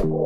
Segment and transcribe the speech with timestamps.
[0.00, 0.16] Acara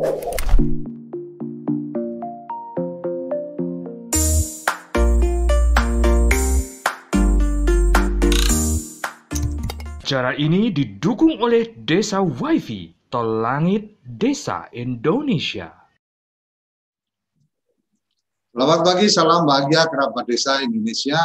[10.38, 15.74] ini didukung oleh Desa WiFi Tol Langit Desa Indonesia.
[18.54, 21.18] Selamat pagi, salam bahagia kerabat desa Indonesia.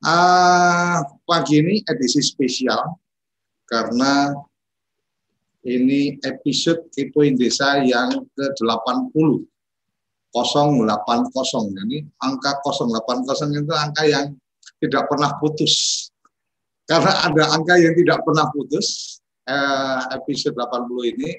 [0.00, 2.96] Uh, pagi ini edisi spesial
[3.68, 4.32] karena
[5.66, 9.46] ini episode Kepoin Desa yang ke-80.
[10.28, 10.84] 080.
[11.72, 14.36] Jadi angka 080 itu angka yang
[14.76, 16.06] tidak pernah putus
[16.88, 21.36] karena ada angka yang tidak pernah putus, eh, episode 80 ini,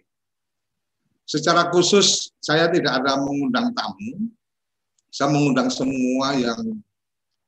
[1.25, 4.29] secara khusus saya tidak ada mengundang tamu,
[5.09, 6.61] saya mengundang semua yang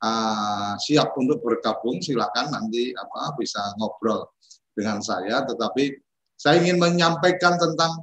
[0.02, 4.34] uh, siap untuk bergabung, silakan nanti apa bisa ngobrol
[4.74, 5.94] dengan saya, tetapi
[6.42, 8.02] saya ingin menyampaikan tentang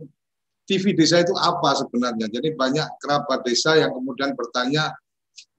[0.63, 2.31] TV desa itu apa sebenarnya.
[2.31, 4.95] Jadi banyak kerabat desa yang kemudian bertanya,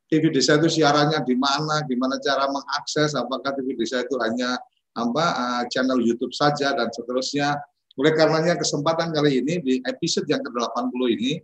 [0.07, 4.55] TV desa itu siarannya di mana, gimana cara mengakses, apakah TV desa itu hanya
[4.95, 7.59] apa uh, channel YouTube saja dan seterusnya.
[7.99, 11.35] Oleh karenanya kesempatan kali ini di episode yang ke-80 ini,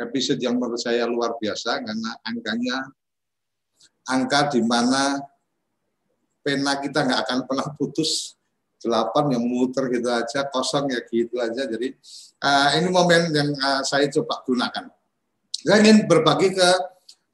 [0.00, 2.76] episode yang menurut saya luar biasa karena angkanya
[4.08, 5.20] angka di mana
[6.40, 8.37] pena kita nggak akan pernah putus
[8.78, 11.66] delapan yang muter gitu aja kosong ya gitu aja.
[11.66, 11.94] Jadi
[12.42, 14.86] uh, ini momen yang uh, saya coba gunakan.
[15.58, 16.70] Saya ingin berbagi ke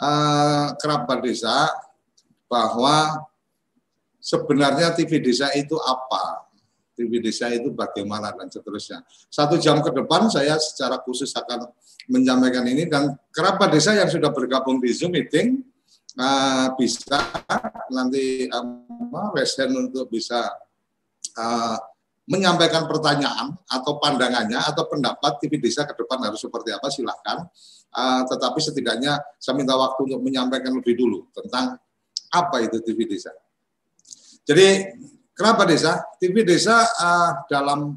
[0.01, 1.69] uh, kerabat desa
[2.49, 3.29] bahwa
[4.17, 6.49] sebenarnya TV desa itu apa,
[6.97, 9.05] TV desa itu bagaimana dan seterusnya.
[9.29, 11.69] Satu jam ke depan saya secara khusus akan
[12.09, 15.61] menyampaikan ini dan kerabat desa yang sudah bergabung di Zoom meeting
[16.17, 17.21] uh, bisa
[17.93, 18.89] nanti um,
[19.37, 20.49] resen untuk bisa
[21.39, 21.79] uh,
[22.25, 27.45] menyampaikan pertanyaan atau pandangannya atau pendapat TV desa ke depan harus seperti apa silahkan.
[27.95, 31.79] Uh, tetapi setidaknya saya minta waktu untuk menyampaikan lebih dulu tentang
[32.33, 33.31] apa itu TV desa.
[34.43, 34.99] Jadi
[35.37, 36.03] kenapa desa?
[36.19, 37.95] TV desa uh, dalam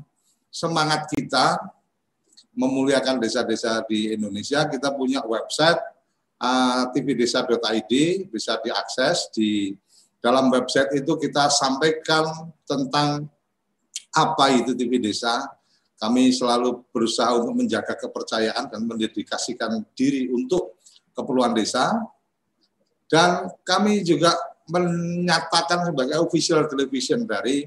[0.52, 1.58] semangat kita
[2.58, 5.78] memuliakan desa-desa di Indonesia, kita punya website
[6.42, 7.94] uh, tvdesa.id
[8.34, 9.78] bisa diakses di
[10.22, 13.30] dalam website itu kita sampaikan tentang
[14.14, 15.46] apa itu TV Desa.
[15.98, 20.78] Kami selalu berusaha untuk menjaga kepercayaan dan mendedikasikan diri untuk
[21.18, 21.90] keperluan desa.
[23.10, 24.30] Dan kami juga
[24.70, 27.66] menyatakan sebagai official television dari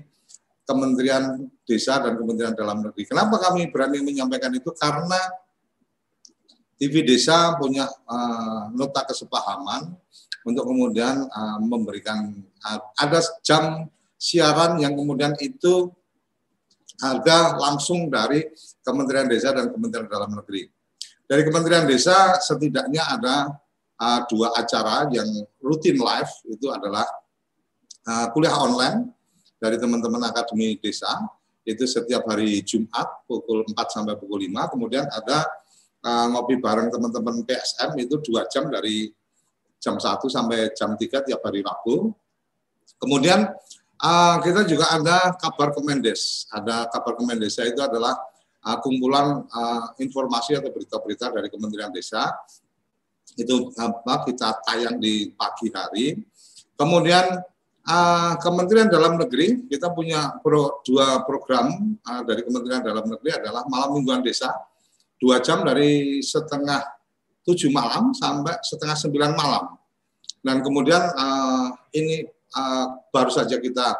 [0.62, 3.02] Kementerian Desa dan Kementerian Dalam Negeri.
[3.02, 4.70] Kenapa kami berani menyampaikan itu?
[4.78, 5.18] Karena
[6.78, 9.90] TV Desa punya uh, nota kesepahaman
[10.50, 12.34] untuk kemudian uh, memberikan
[12.66, 13.86] uh, ada jam
[14.18, 15.88] siaran yang kemudian itu
[17.00, 18.44] harga langsung dari
[18.84, 20.68] Kementerian Desa dan Kementerian Dalam Negeri.
[21.24, 23.36] Dari Kementerian Desa setidaknya ada
[23.96, 25.26] uh, dua acara yang
[25.62, 27.06] rutin live itu adalah
[28.04, 29.08] uh, kuliah online
[29.56, 31.08] dari teman-teman Akademi Desa
[31.64, 34.72] itu setiap hari Jumat pukul 4 sampai pukul 5.
[34.72, 35.44] Kemudian ada
[36.04, 39.12] uh, ngopi bareng teman-teman PSM itu dua jam dari
[39.80, 42.12] jam 1 sampai jam 3 tiap hari Rabu.
[43.00, 43.48] Kemudian
[44.00, 46.48] Uh, kita juga ada kabar Kemendes.
[46.48, 48.16] Ada kabar Kemendes itu adalah
[48.64, 52.32] uh, kumpulan uh, informasi atau berita-berita dari Kementerian Desa.
[53.36, 56.16] Itu apa kita tayang di pagi hari.
[56.80, 57.44] Kemudian
[57.84, 63.68] uh, Kementerian Dalam Negeri kita punya pro, dua program uh, dari Kementerian Dalam Negeri adalah
[63.68, 64.48] Malam Mingguan Desa
[65.20, 66.99] dua jam dari setengah
[67.44, 69.64] tujuh malam sampai setengah sembilan malam.
[70.40, 72.24] Dan kemudian uh, ini
[72.56, 73.96] uh, baru saja kita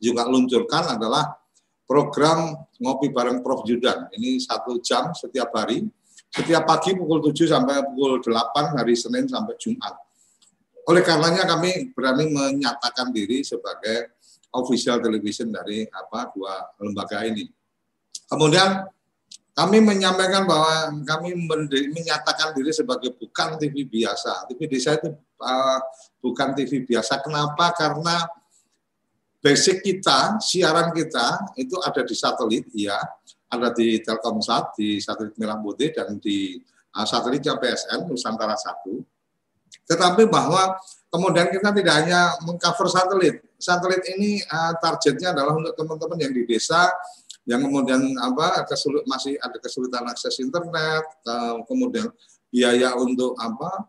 [0.00, 1.36] juga luncurkan adalah
[1.84, 4.08] program ngopi bareng Prof Judan.
[4.12, 5.84] Ini satu jam setiap hari,
[6.28, 9.96] setiap pagi pukul 7 sampai pukul 8 hari Senin sampai Jumat.
[10.88, 14.16] Oleh karenanya kami berani menyatakan diri sebagai
[14.56, 17.44] official television dari apa dua lembaga ini.
[18.24, 18.88] Kemudian
[19.58, 21.34] kami menyampaikan bahwa kami
[21.90, 24.46] menyatakan diri sebagai bukan TV biasa.
[24.46, 25.10] TV desa itu
[25.42, 25.78] uh,
[26.22, 27.18] bukan TV biasa.
[27.26, 27.74] Kenapa?
[27.74, 28.22] Karena
[29.42, 33.02] basic kita, siaran kita itu ada di satelit, ya,
[33.50, 36.62] ada di Telkomsat, di satelit Merah Putih dan di
[36.94, 38.94] uh, satelitnya PSN Nusantara 1.
[39.90, 40.78] Tetapi bahwa
[41.10, 43.42] kemudian kita tidak hanya mengcover satelit.
[43.58, 46.94] Satelit ini uh, targetnya adalah untuk teman-teman yang di desa
[47.48, 52.12] yang kemudian apa kesulit masih ada kesulitan akses internet, uh, kemudian
[52.52, 53.88] biaya untuk apa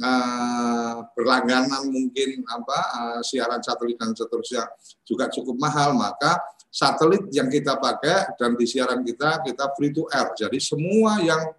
[0.00, 4.64] uh, berlangganan mungkin apa uh, siaran satelit dan seterusnya
[5.04, 6.40] juga cukup mahal, maka
[6.72, 10.32] satelit yang kita pakai dan di siaran kita kita free to air.
[10.32, 11.52] Jadi semua yang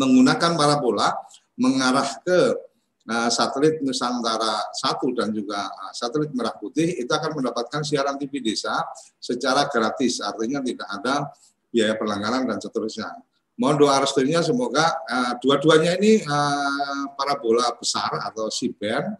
[0.00, 1.12] menggunakan parabola
[1.60, 2.71] mengarah ke
[3.08, 8.38] uh, satelit Nusantara 1 dan juga uh, satelit Merah Putih itu akan mendapatkan siaran TV
[8.38, 8.74] desa
[9.18, 10.22] secara gratis.
[10.22, 11.26] Artinya tidak ada
[11.72, 13.08] biaya pelanggaran dan seterusnya.
[13.56, 19.16] Mohon doa restunya semoga uh, dua-duanya ini uh, parabola besar atau C-band.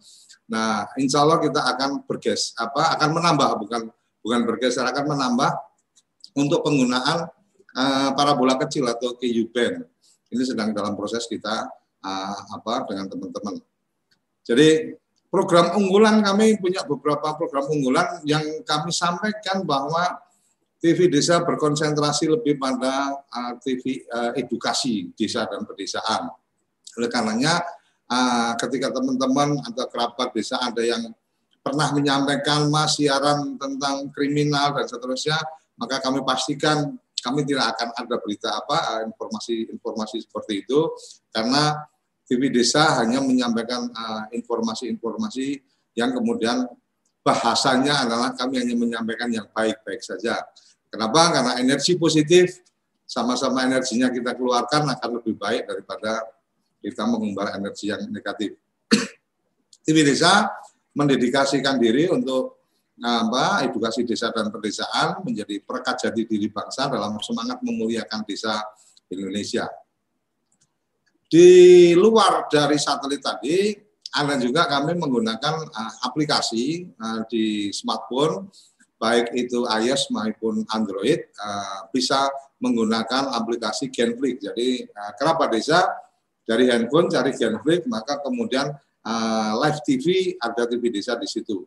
[0.49, 3.81] Nah, insya Allah kita akan berges apa akan menambah bukan
[4.23, 5.51] bukan bergeser akan menambah
[6.35, 7.29] untuk penggunaan
[7.77, 9.85] uh, parabola kecil atau KU band.
[10.33, 11.69] Ini sedang dalam proses kita
[12.01, 13.61] uh, apa dengan teman-teman.
[14.43, 14.91] Jadi
[15.31, 20.19] program unggulan kami punya beberapa program unggulan yang kami sampaikan bahwa
[20.83, 26.27] TV desa berkonsentrasi lebih pada uh, TV uh, edukasi desa dan pedesaan.
[26.99, 27.63] Oleh karenanya
[28.11, 31.07] uh, ketika teman-teman atau kerabat desa ada yang
[31.63, 35.39] pernah menyampaikan mas siaran tentang kriminal dan seterusnya,
[35.79, 40.91] maka kami pastikan kami tidak akan ada berita apa informasi-informasi seperti itu
[41.31, 41.79] karena
[42.23, 43.91] TV desa hanya menyampaikan
[44.31, 45.61] informasi-informasi uh,
[45.93, 46.63] yang kemudian
[47.23, 50.39] bahasanya adalah kami hanya menyampaikan yang baik-baik saja.
[50.87, 51.31] Kenapa?
[51.35, 52.63] Karena energi positif
[53.03, 56.23] sama-sama energinya kita keluarkan akan lebih baik daripada
[56.83, 58.55] kita mengumbar energi yang negatif.
[59.83, 60.47] TV Desa
[60.95, 62.63] mendedikasikan diri untuk
[63.01, 68.61] apa edukasi desa dan pedesaan menjadi perekat jati diri bangsa dalam semangat memuliakan desa
[69.09, 69.65] Indonesia.
[71.33, 71.49] Di
[71.97, 73.73] luar dari satelit tadi,
[74.13, 78.53] ada juga kami menggunakan uh, aplikasi uh, di smartphone
[79.01, 82.29] baik itu iOS maupun Android uh, bisa
[82.61, 84.45] menggunakan aplikasi Genflix.
[84.45, 84.85] Jadi
[85.17, 85.89] kerabat desa
[86.45, 88.69] dari handphone cari Genflix, maka kemudian
[89.59, 91.65] live TV ada TV desa di situ.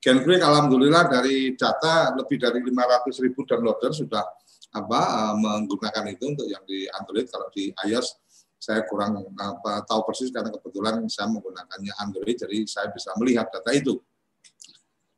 [0.00, 4.24] Genflix alhamdulillah dari data lebih dari 500 ribu downloader sudah
[4.72, 8.29] apa menggunakan itu untuk yang di Android kalau di iOS
[8.60, 13.72] saya kurang apa, tahu persis karena kebetulan saya menggunakannya Android jadi saya bisa melihat data
[13.72, 13.96] itu.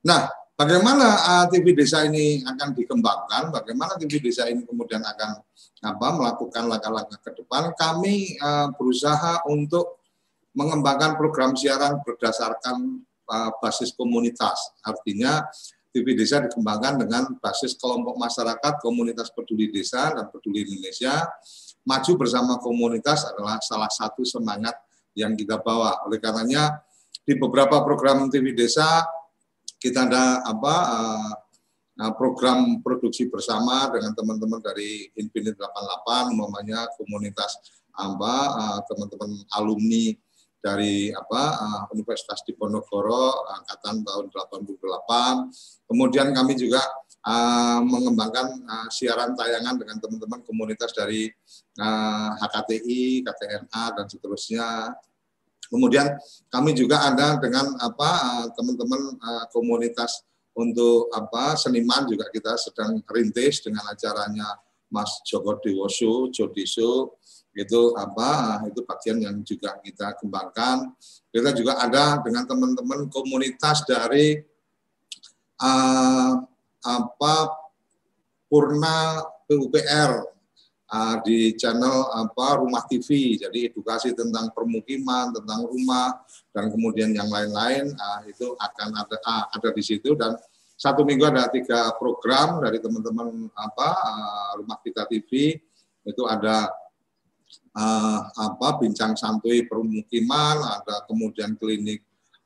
[0.06, 3.50] Nah, Bagaimana uh, TV desa ini akan dikembangkan?
[3.50, 5.42] Bagaimana TV desa ini kemudian akan
[5.82, 7.74] apa melakukan langkah-langkah ke depan?
[7.74, 10.04] Kami uh, berusaha untuk
[10.52, 14.76] mengembangkan program siaran berdasarkan uh, basis komunitas.
[14.84, 15.42] Artinya
[15.90, 21.26] TV desa dikembangkan dengan basis kelompok masyarakat, komunitas peduli desa dan peduli Indonesia.
[21.82, 24.74] Maju bersama komunitas adalah salah satu semangat
[25.18, 26.06] yang kita bawa.
[26.06, 26.82] Oleh karenanya
[27.22, 29.02] di beberapa program TV desa
[29.82, 30.74] kita ada apa
[31.98, 37.58] uh, program produksi bersama dengan teman-teman dari Infinite 88 umpamanya komunitas
[37.94, 40.14] apa uh, teman-teman alumni
[40.62, 41.58] dari apa
[41.90, 46.78] Universitas Diponegoro angkatan tahun 88 kemudian kami juga
[47.26, 51.30] uh, mengembangkan uh, siaran tayangan dengan teman-teman komunitas dari
[51.78, 54.94] uh, HKTI, KTNA dan seterusnya
[55.72, 56.04] Kemudian
[56.52, 58.10] kami juga ada dengan apa
[58.44, 60.20] eh, teman-teman uh, komunitas
[60.52, 64.60] untuk apa seniman juga kita sedang rintis dengan acaranya
[64.92, 67.16] Mas Joko Dewoso, Jodiso
[67.56, 70.92] itu apa eh, itu bagian yang juga kita kembangkan.
[71.32, 74.44] Kita juga ada dengan teman-teman komunitas dari
[75.56, 76.36] uh,
[76.84, 77.34] apa
[78.50, 80.32] Purna PUPR
[80.92, 83.40] uh, di channel apa Rumah TV.
[83.40, 86.20] Jadi edukasi tentang permukiman, tentang rumah
[86.52, 90.36] dan kemudian yang lain-lain uh, itu akan ada uh, ada di situ dan
[90.76, 95.56] satu minggu ada tiga program dari teman-teman apa uh, Rumah Kita TV
[96.02, 96.66] itu ada
[97.78, 102.02] uh, apa bincang santuy permukiman, ada kemudian klinik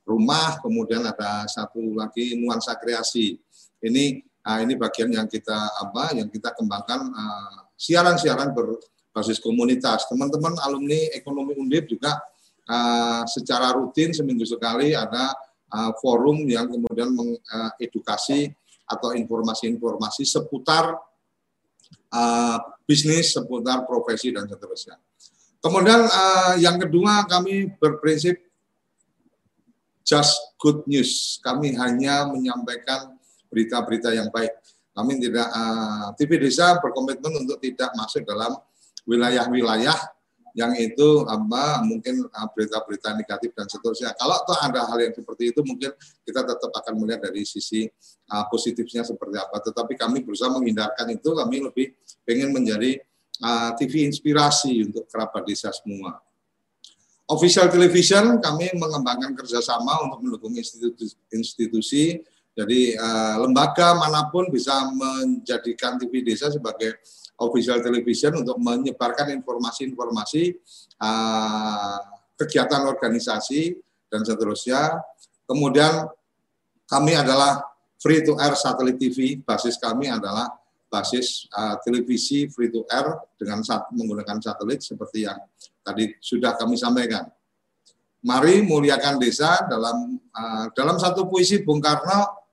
[0.06, 3.40] rumah, kemudian ada satu lagi nuansa kreasi.
[3.86, 4.04] Ini
[4.42, 10.10] uh, ini bagian yang kita apa yang kita kembangkan uh, siaran-siaran berbasis komunitas.
[10.10, 12.18] Teman-teman alumni ekonomi Undip juga
[12.66, 15.30] uh, secara rutin seminggu sekali ada
[15.70, 18.50] uh, forum yang kemudian mengedukasi
[18.86, 20.94] atau informasi-informasi seputar
[22.14, 24.98] uh, bisnis, seputar profesi dan seterusnya.
[25.58, 28.38] Kemudian uh, yang kedua kami berprinsip
[30.06, 31.42] just good news.
[31.42, 33.15] Kami hanya menyampaikan
[33.48, 34.52] berita-berita yang baik.
[34.96, 38.56] Kami tidak uh, eh, TV Desa berkomitmen untuk tidak masuk dalam
[39.04, 39.96] wilayah-wilayah
[40.56, 44.16] yang itu apa mungkin eh, berita-berita negatif dan seterusnya.
[44.16, 45.92] Kalau toh ada hal yang seperti itu mungkin
[46.24, 47.84] kita tetap akan melihat dari sisi
[48.32, 49.60] uh, positifnya seperti apa.
[49.60, 51.28] Tetapi kami berusaha menghindarkan itu.
[51.36, 51.92] Kami lebih
[52.24, 52.96] ingin menjadi
[53.44, 56.24] uh, TV inspirasi untuk kerabat desa semua.
[57.26, 62.22] Official Television kami mengembangkan kerjasama untuk mendukung institusi, institusi
[62.56, 67.04] Jadi uh, lembaga mana pun bisa menjadikan TV Desa sebagai
[67.36, 70.56] official television untuk menyebarkan informasi-informasi
[70.96, 72.00] uh,
[72.40, 73.76] kegiatan organisasi
[74.08, 75.04] dan seterusnya.
[75.44, 76.08] Kemudian
[76.88, 77.60] kami adalah
[78.00, 80.48] free to air satellite TV, basis kami adalah
[80.88, 85.36] basis uh, televisi free to air dengan sat menggunakan satelit seperti yang
[85.84, 87.28] tadi sudah kami sampaikan.
[88.24, 92.45] Mari muliakan desa dalam uh, dalam satu puisi Bung Karno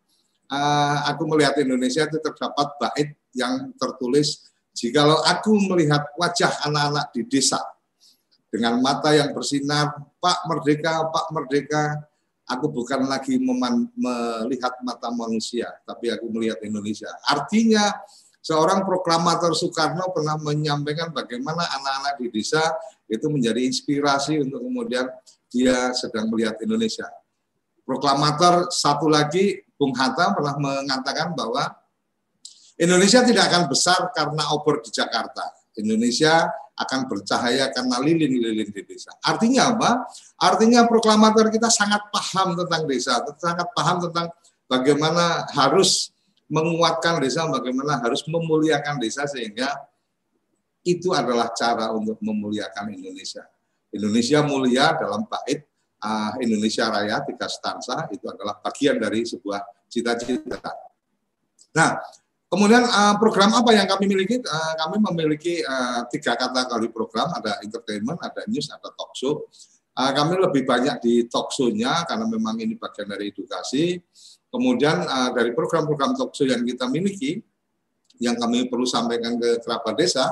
[0.54, 7.26] uh, aku melihat Indonesia itu terdapat bait yang tertulis jikalau aku melihat wajah anak-anak di
[7.26, 7.58] desa
[8.54, 12.06] dengan mata yang bersinar, Pak Merdeka, Pak Merdeka,
[12.46, 17.10] aku bukan lagi melihat mata manusia, tapi aku melihat Indonesia.
[17.26, 17.90] Artinya
[18.46, 22.62] seorang proklamator Soekarno pernah menyampaikan bagaimana anak-anak di desa
[23.10, 25.10] itu menjadi inspirasi untuk kemudian
[25.50, 27.10] dia sedang melihat Indonesia.
[27.82, 31.68] Proklamator satu lagi Bung Hatta pernah mengatakan bahwa
[32.80, 35.44] Indonesia tidak akan besar karena obor di Jakarta.
[35.75, 36.48] Indonesia
[36.80, 39.12] akan bercahaya karena lilin-lilin di desa.
[39.20, 40.08] Artinya apa?
[40.40, 44.32] Artinya proklamator kita sangat paham tentang desa, sangat paham tentang
[44.72, 46.16] bagaimana harus
[46.48, 49.68] menguatkan desa, bagaimana harus memuliakan desa sehingga
[50.88, 53.44] itu adalah cara untuk memuliakan Indonesia.
[53.92, 55.68] Indonesia mulia dalam bait
[56.04, 60.60] uh, Indonesia Raya tiga stansa itu adalah bagian dari sebuah cita-cita.
[61.74, 61.98] Nah,
[62.52, 64.44] kemudian uh, program apa yang kami miliki?
[64.44, 69.48] Uh, kami memiliki uh, tiga kategori program, ada entertainment, ada news, ada talk show.
[69.94, 74.02] Uh, kami lebih banyak di talk show-nya karena memang ini bagian dari edukasi.
[74.50, 77.42] Kemudian uh, dari program-program talk show yang kita miliki,
[78.22, 80.30] yang kami perlu sampaikan ke kerabat desa,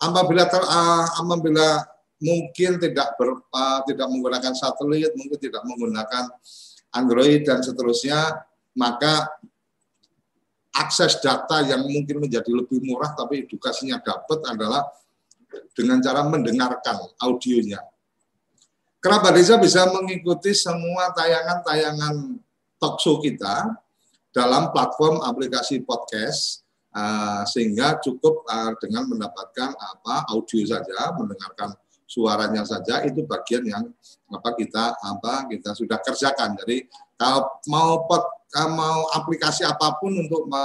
[0.00, 1.84] apabila ter, uh, apabila
[2.22, 6.30] mungkin tidak ber, uh, tidak menggunakan satelit, mungkin tidak menggunakan
[6.94, 8.46] Android dan seterusnya,
[8.78, 9.26] maka
[10.72, 14.88] akses data yang mungkin menjadi lebih murah tapi edukasinya dapat adalah
[15.76, 17.82] dengan cara mendengarkan audionya.
[19.02, 22.38] Kerabat desa bisa mengikuti semua tayangan-tayangan
[22.78, 23.74] talk show kita
[24.32, 26.62] dalam platform aplikasi podcast
[26.94, 31.76] uh, sehingga cukup uh, dengan mendapatkan apa audio saja mendengarkan
[32.12, 33.84] suaranya saja itu bagian yang
[34.28, 36.60] apa kita apa kita sudah kerjakan.
[36.60, 36.84] Jadi
[37.16, 38.28] kalau mau pot
[38.68, 40.64] mau aplikasi apa pun untuk me,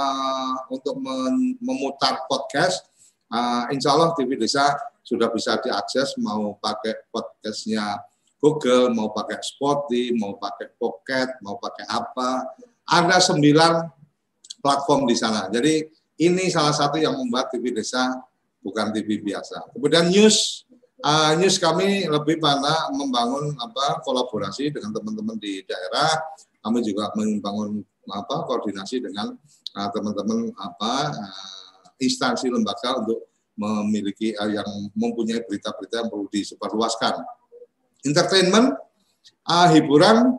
[0.68, 1.00] untuk
[1.64, 2.84] memutar podcast,
[3.32, 7.96] uh, insya Allah TV Desa sudah bisa diakses mau pakai podcastnya
[8.36, 12.44] Google, mau pakai Spotify, mau pakai Pocket, mau pakai apa.
[12.84, 13.88] Ada sembilan
[14.60, 15.48] platform di sana.
[15.48, 15.80] Jadi
[16.20, 18.20] ini salah satu yang membuat TV Desa
[18.60, 19.72] bukan TV biasa.
[19.72, 20.67] Kemudian news
[21.04, 26.18] uh, news kami lebih pada membangun apa kolaborasi dengan teman-teman di daerah.
[26.58, 29.36] Kami juga membangun apa koordinasi dengan
[29.76, 33.28] uh, teman-teman apa uh, instansi lembaga untuk
[33.58, 37.22] memiliki uh, yang mempunyai berita-berita yang perlu disebarluaskan.
[38.06, 38.78] Entertainment,
[39.50, 40.38] uh, hiburan,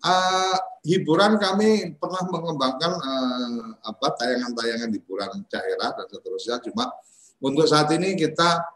[0.00, 6.56] uh, hiburan kami pernah mengembangkan uh, apa tayangan-tayangan hiburan daerah dan seterusnya.
[6.64, 6.88] Cuma
[7.40, 8.75] untuk saat ini kita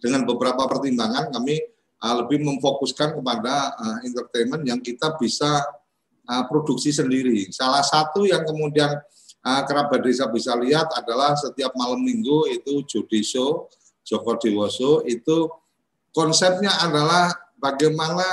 [0.00, 1.60] dengan beberapa pertimbangan kami
[2.00, 5.62] uh, lebih memfokuskan kepada uh, entertainment yang kita bisa
[6.26, 7.46] uh, produksi sendiri.
[7.52, 8.96] Salah satu yang kemudian
[9.44, 13.68] uh, kerabat desa bisa lihat adalah setiap malam minggu itu Jodi Show,
[14.02, 15.46] Joko Dewoso itu
[16.10, 17.30] konsepnya adalah
[17.60, 18.24] bagaimana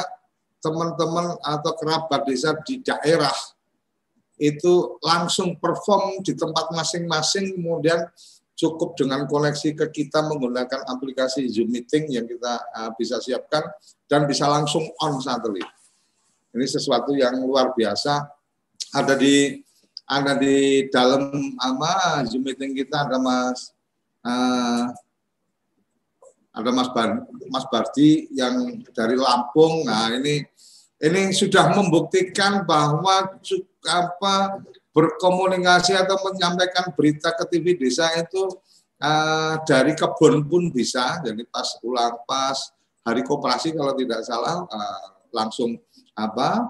[0.57, 3.35] teman-teman atau kerabat desa di daerah
[4.37, 8.05] itu langsung perform di tempat masing-masing kemudian
[8.57, 13.61] cukup dengan koneksi ke kita menggunakan aplikasi Zoom Meeting yang kita uh, bisa siapkan
[14.09, 15.69] dan bisa langsung on satelit.
[16.57, 18.25] Ini sesuatu yang luar biasa.
[18.97, 19.61] Ada di
[20.09, 23.77] ada di dalam apa Zoom Meeting kita ada Mas
[24.25, 24.89] uh,
[26.57, 29.85] ada Mas Bar, Mas Bardi yang dari Lampung.
[29.85, 30.41] Nah ini
[30.97, 33.37] ini sudah membuktikan bahwa
[33.85, 34.33] apa
[34.97, 38.49] berkomunikasi atau menyampaikan berita ke TV desa itu
[38.97, 41.21] uh, dari kebun pun bisa.
[41.21, 42.57] Jadi pas ulang pas
[43.05, 45.77] hari koperasi kalau tidak salah uh, langsung
[46.17, 46.65] apa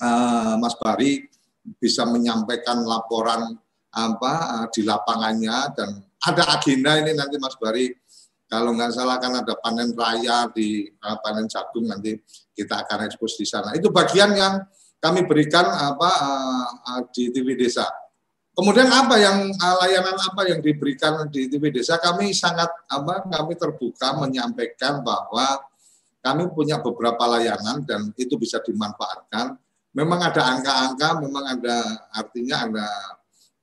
[0.00, 1.28] uh, Mas Bari
[1.76, 3.60] bisa menyampaikan laporan
[3.92, 4.32] apa
[4.64, 7.92] uh, di lapangannya dan ada agenda ini nanti Mas Bari
[8.48, 12.16] kalau nggak salah kan ada panen raya di uh, panen jagung nanti
[12.56, 13.76] kita akan ekspos di sana.
[13.76, 14.64] Itu bagian yang
[15.00, 16.10] kami berikan apa
[16.84, 17.88] uh, di TV Desa.
[18.52, 23.56] Kemudian apa yang uh, layanan apa yang diberikan di TV Desa kami sangat apa kami
[23.56, 25.64] terbuka menyampaikan bahwa
[26.20, 29.56] kami punya beberapa layanan dan itu bisa dimanfaatkan
[29.96, 31.76] memang ada angka-angka, memang ada
[32.14, 32.86] artinya ada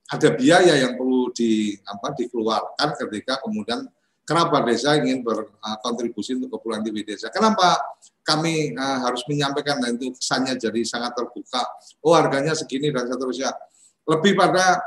[0.07, 3.87] ada biaya yang perlu di apa dikeluarkan ketika kemudian
[4.27, 7.31] kerabat desa ingin berkontribusi untuk kepulauan TV desa.
[7.31, 7.79] Kenapa
[8.27, 11.63] kami uh, harus menyampaikan dan itu kesannya jadi sangat terbuka.
[12.03, 13.55] Oh harganya segini dan seterusnya.
[14.03, 14.83] Lebih pada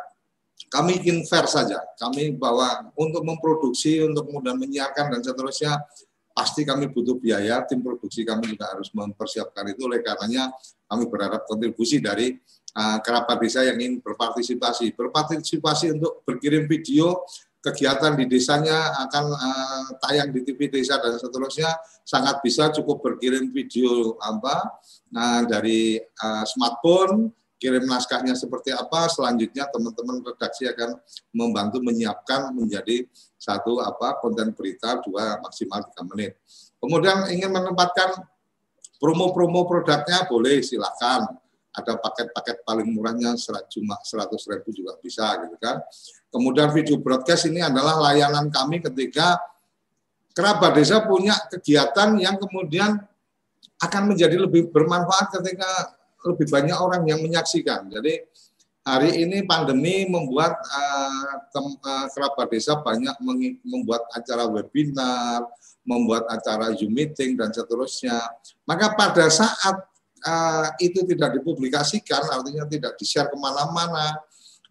[0.69, 1.81] kami ingin saja.
[1.97, 5.81] Kami bahwa untuk memproduksi, untuk kemudian menyiarkan dan seterusnya
[6.37, 7.65] pasti kami butuh biaya.
[7.65, 9.89] Tim produksi kami juga harus mempersiapkan itu.
[9.89, 10.53] Oleh karenanya
[10.85, 12.37] kami berharap kontribusi dari
[12.77, 14.93] uh, kerabat desa yang ingin berpartisipasi.
[14.93, 17.25] Berpartisipasi untuk berkirim video
[17.61, 21.77] kegiatan di desanya akan uh, tayang di TV desa dan seterusnya
[22.09, 24.81] sangat bisa cukup berkirim video apa
[25.13, 30.97] nah dari uh, smartphone kirim naskahnya seperti apa selanjutnya teman-teman redaksi akan
[31.37, 33.05] membantu menyiapkan menjadi
[33.37, 36.41] satu apa konten berita dua maksimal tiga menit.
[36.81, 38.17] Kemudian ingin menempatkan
[38.97, 41.40] promo-promo produknya boleh silakan
[41.71, 43.39] ada paket-paket paling murahnya
[43.71, 45.79] cuma 100 ribu juga bisa gitu kan.
[46.31, 49.39] Kemudian video broadcast ini adalah layanan kami ketika
[50.35, 52.99] kerabat desa punya kegiatan yang kemudian
[53.81, 55.97] akan menjadi lebih bermanfaat ketika
[56.27, 57.89] lebih banyak orang yang menyaksikan.
[57.89, 58.23] Jadi
[58.85, 63.15] hari ini pandemi membuat uh, uh, kerabat desa banyak
[63.65, 65.49] membuat acara webinar,
[65.83, 68.21] membuat acara Zoom meeting dan seterusnya.
[68.69, 69.90] Maka pada saat
[70.25, 74.17] uh, itu tidak dipublikasikan, artinya tidak di-share ke mana-mana,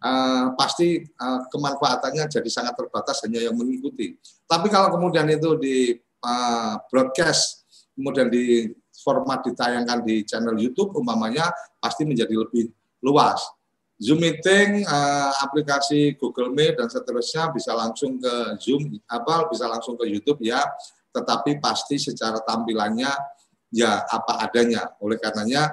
[0.02, 4.16] uh, pasti uh, kemanfaatannya jadi sangat terbatas hanya yang mengikuti.
[4.46, 11.50] Tapi kalau kemudian itu di uh, broadcast, kemudian di format ditayangkan di channel YouTube, umpamanya
[11.80, 12.68] pasti menjadi lebih
[13.00, 13.40] luas.
[14.00, 19.92] Zoom meeting, uh, aplikasi Google Meet dan seterusnya bisa langsung ke Zoom, apa bisa langsung
[20.00, 20.64] ke YouTube ya,
[21.12, 23.12] tetapi pasti secara tampilannya
[23.70, 24.94] ya apa adanya.
[25.00, 25.70] Oleh karenanya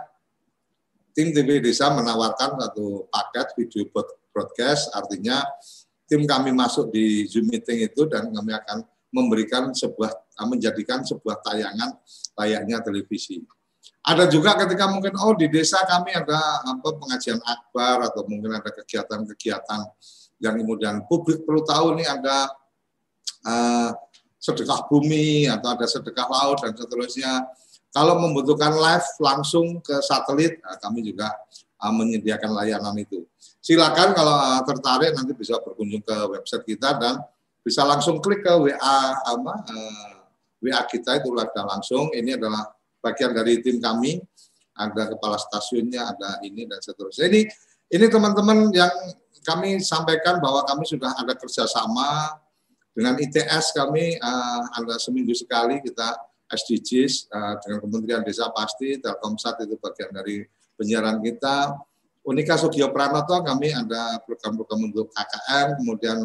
[1.12, 3.90] tim TV Desa menawarkan satu paket video
[4.30, 5.42] broadcast, artinya
[6.06, 10.14] tim kami masuk di Zoom meeting itu dan kami akan memberikan sebuah
[10.46, 11.98] menjadikan sebuah tayangan
[12.38, 13.42] layaknya televisi.
[14.08, 18.72] Ada juga ketika mungkin oh di desa kami ada apa pengajian akbar atau mungkin ada
[18.72, 19.82] kegiatan-kegiatan
[20.40, 22.48] yang kemudian publik perlu tahu nih ada
[23.44, 23.92] uh,
[24.38, 27.32] sedekah bumi atau ada sedekah laut dan seterusnya
[27.98, 31.34] kalau membutuhkan live langsung ke satelit, nah, kami juga
[31.82, 33.26] uh, menyediakan layanan itu.
[33.58, 37.18] Silakan kalau uh, tertarik nanti bisa berkunjung ke website kita dan
[37.66, 39.54] bisa langsung klik ke WA apa
[40.62, 42.14] WA kita itu ada langsung.
[42.14, 42.70] Ini adalah
[43.02, 44.22] bagian dari tim kami.
[44.78, 47.26] Ada kepala stasiunnya, ada ini dan seterusnya.
[47.34, 47.42] Ini
[47.98, 48.94] ini teman-teman yang
[49.42, 52.38] kami sampaikan bahwa kami sudah ada kerjasama
[52.94, 59.64] dengan ITS kami uh, ada seminggu sekali kita SDGs uh, dengan Kementerian Desa pasti, Telkomsat
[59.68, 60.44] itu bagian dari
[60.80, 61.76] penyiaran kita.
[62.28, 66.18] Unika Sugio Pranoto kami ada program-program untuk KKM, kemudian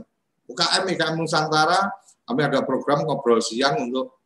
[0.51, 1.95] UKM IKM Nusantara,
[2.27, 4.19] kami ada program ngobrol siang untuk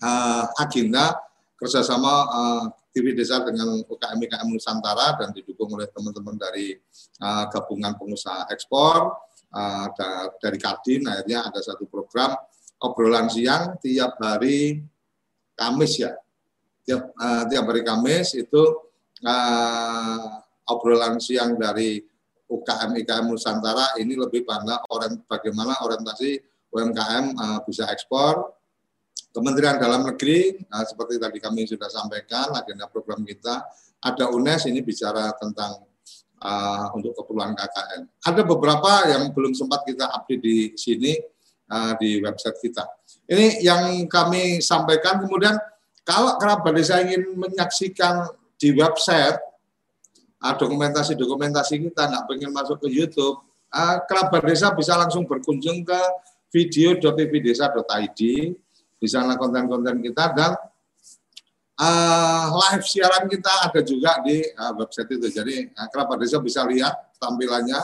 [0.00, 1.16] uh, agenda
[1.60, 6.76] kerjasama uh, TV Desa dengan UKM IKM Nusantara dan didukung oleh teman-teman dari
[7.22, 9.16] uh, gabungan pengusaha ekspor
[9.54, 9.86] uh,
[10.42, 12.36] dari Kadin akhirnya ada satu program
[12.82, 14.82] obrolan siang tiap hari
[15.56, 16.12] Kamis ya.
[16.82, 18.62] Tiap, uh, tiap hari Kamis itu
[19.22, 20.26] uh,
[20.66, 22.02] obrolan siang dari
[22.52, 26.36] UKM IKM Nusantara ini lebih pada orang bagaimana orientasi
[26.72, 28.52] UMKM uh, eh, bisa ekspor.
[29.32, 33.64] Kementerian Dalam Negeri uh, seperti tadi kami sudah sampaikan agenda program kita
[34.02, 35.80] ada UNES ini bicara tentang
[36.42, 38.00] uh, untuk keperluan KKN.
[38.28, 41.16] Ada beberapa yang belum sempat kita update di sini
[41.70, 42.84] uh, di website kita.
[43.28, 45.22] Ini yang kami sampaikan.
[45.22, 45.56] Kemudian
[46.02, 49.38] kalau kerabat desa ingin menyaksikan di website
[50.42, 53.38] uh, dokumentasi-dokumentasi kita, nggak pengen masuk ke YouTube,
[53.70, 56.00] uh, kerabat desa bisa langsung berkunjung ke
[56.52, 58.20] video.tvdesa.id.
[59.02, 60.54] Di sana konten-konten kita dan
[61.74, 65.26] uh, live siaran kita ada juga di uh, website itu.
[65.32, 67.80] Jadi uh, kerabat desa bisa lihat tampilannya.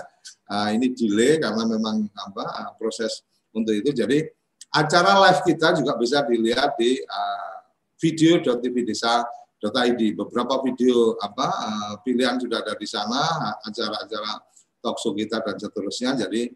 [0.49, 3.21] Uh, ini delay karena memang apa uh, proses
[3.55, 3.91] untuk itu.
[3.93, 4.25] Jadi
[4.69, 7.57] Acara live kita juga bisa dilihat di uh,
[7.97, 10.03] video.tvdesa.id.
[10.13, 14.45] Beberapa video apa uh, pilihan sudah ada di sana, acara-acara
[14.85, 16.21] talkshow kita dan seterusnya.
[16.21, 16.53] Jadi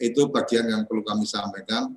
[0.00, 1.92] itu bagian yang perlu kami sampaikan.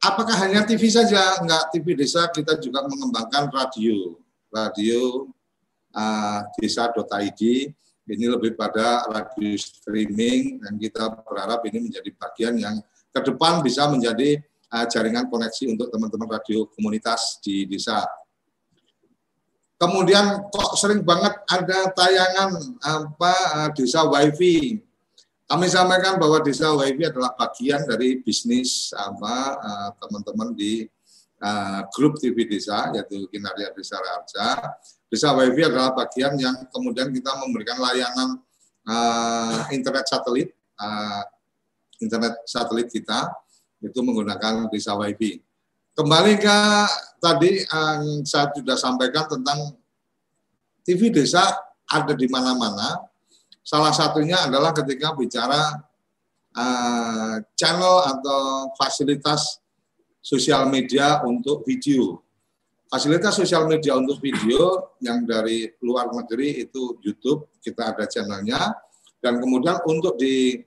[0.00, 1.42] Apakah hanya TV saja?
[1.42, 4.22] Enggak, TV desa kita juga mengembangkan radio.
[4.54, 5.34] Radio
[5.98, 7.42] uh, desa.id
[8.10, 12.76] ini lebih pada radio streaming dan kita berharap ini menjadi bagian yang
[13.10, 14.38] ke depan bisa menjadi
[14.70, 18.06] uh, jaringan koneksi untuk teman-teman radio komunitas di desa.
[19.80, 22.52] Kemudian kok sering banget ada tayangan
[22.84, 24.76] apa eh, desa wifi.
[25.48, 30.84] Kami sampaikan bahwa desa wifi adalah bagian dari bisnis apa eh, teman-teman di
[31.40, 34.76] uh, grup TV desa yaitu Kinarya Desa Raja.
[35.08, 38.38] Desa wifi adalah bagian yang kemudian kita memberikan layanan
[38.86, 41.24] uh, internet satelit, uh,
[42.00, 43.28] internet satelit kita
[43.80, 45.40] itu menggunakan desa wifi.
[45.96, 46.58] Kembali ke
[47.20, 49.76] tadi yang saya sudah sampaikan tentang
[50.84, 51.44] TV desa
[51.84, 53.04] ada di mana-mana.
[53.60, 55.76] Salah satunya adalah ketika bicara
[56.56, 59.60] uh, channel atau fasilitas
[60.24, 62.24] sosial media untuk video.
[62.90, 68.58] Fasilitas sosial media untuk video yang dari luar negeri itu YouTube, kita ada channelnya.
[69.20, 70.58] Dan kemudian untuk di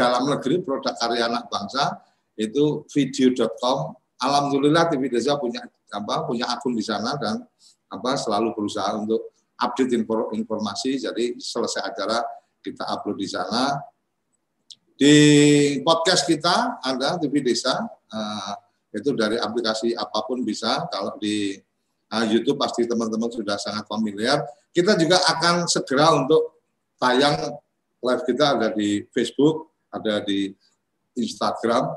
[0.00, 2.00] dalam negeri produk karya anak bangsa
[2.40, 5.60] itu video.com alhamdulillah TV Desa punya
[5.92, 7.44] apa punya akun di sana dan
[7.92, 9.92] apa selalu berusaha untuk update
[10.32, 10.96] informasi.
[11.04, 12.24] Jadi selesai acara
[12.64, 13.76] kita upload di sana.
[14.96, 15.14] Di
[15.80, 18.52] podcast kita ada TV Desa uh,
[18.92, 20.88] itu dari aplikasi apa pun bisa.
[20.88, 21.56] Kalau di
[22.12, 24.40] uh, YouTube pasti teman-teman sudah sangat familiar.
[24.70, 26.62] Kita juga akan segera untuk
[27.00, 27.58] tayang
[28.00, 30.54] live kita ada di Facebook, ada di
[31.18, 31.94] Instagram,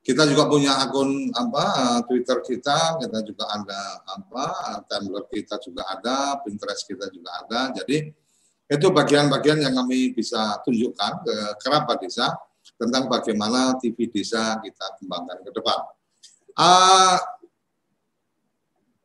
[0.00, 4.46] kita juga punya akun apa Twitter kita, kita juga ada apa
[4.88, 7.70] Tumblr kita juga ada, Pinterest kita juga ada.
[7.76, 8.08] Jadi
[8.70, 12.32] itu bagian-bagian yang kami bisa tunjukkan ke kerabat desa
[12.80, 15.78] tentang bagaimana TV desa kita kembangkan ke depan.
[16.56, 17.18] Uh,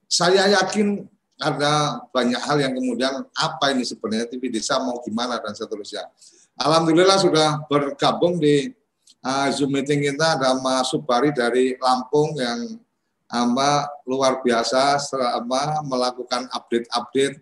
[0.05, 1.03] saya yakin
[1.35, 6.07] ada banyak hal yang kemudian apa ini sebenarnya TV desa mau gimana dan seterusnya.
[6.55, 8.71] Alhamdulillah sudah bergabung di
[9.19, 12.79] uh, Zoom meeting kita ada Mas Subari dari Lampung yang
[13.27, 14.95] apa luar biasa
[15.35, 17.35] apa melakukan update-update.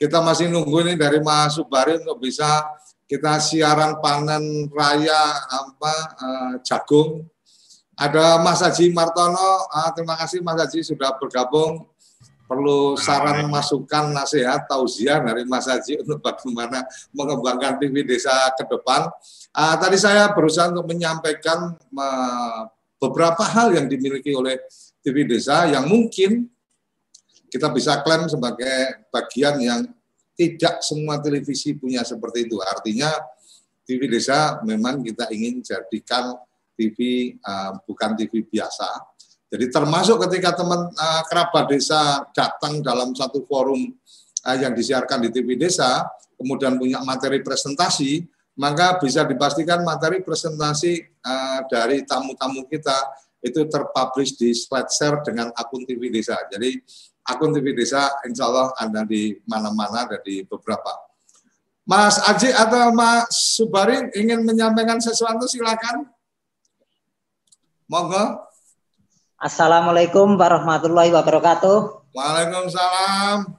[0.00, 2.64] Kita masih nunggu ini dari Mas Subari untuk bisa
[3.04, 7.28] kita siaran panen raya apa uh, jagung.
[7.96, 11.84] Ada Mas Haji Martono, uh, terima kasih Mas Haji sudah bergabung.
[12.46, 19.10] Perlu saran masukan nasihat tausiah dari Mas Haji untuk bagaimana mengembangkan TV desa ke depan.
[19.50, 22.70] Uh, tadi saya berusaha untuk menyampaikan uh,
[23.02, 24.62] beberapa hal yang dimiliki oleh
[25.02, 26.50] TV Desa yang mungkin
[27.46, 29.80] kita bisa klaim sebagai bagian yang
[30.36, 32.58] tidak semua televisi punya seperti itu.
[32.60, 33.10] Artinya
[33.86, 36.36] TV Desa memang kita ingin jadikan
[36.76, 39.15] TV uh, bukan TV biasa.
[39.46, 43.94] Jadi termasuk ketika teman uh, kerabat desa datang dalam satu forum
[44.42, 46.02] uh, yang disiarkan di TV Desa,
[46.34, 48.26] kemudian punya materi presentasi,
[48.58, 52.96] maka bisa dipastikan materi presentasi uh, dari tamu-tamu kita
[53.38, 56.34] itu terpublish di share dengan akun TV Desa.
[56.50, 56.74] Jadi
[57.30, 61.06] akun TV Desa insya Allah ada di mana-mana, ada di beberapa.
[61.86, 66.10] Mas Aji atau Mas Subari ingin menyampaikan sesuatu silakan.
[67.86, 68.42] Monggo.
[69.46, 72.10] Assalamualaikum warahmatullahi wabarakatuh.
[72.10, 73.54] Waalaikumsalam.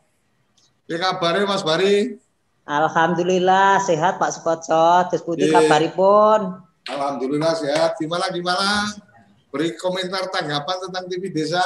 [0.84, 2.20] Ya kabarnya Mas Bari?
[2.68, 5.08] Alhamdulillah sehat Pak Sukoco.
[5.08, 5.64] Terus putih yeah.
[5.64, 6.60] kabaripun.
[6.92, 7.96] Alhamdulillah sehat.
[8.04, 9.00] Gimana gimana?
[9.48, 11.64] Beri komentar tanggapan tentang TV Desa.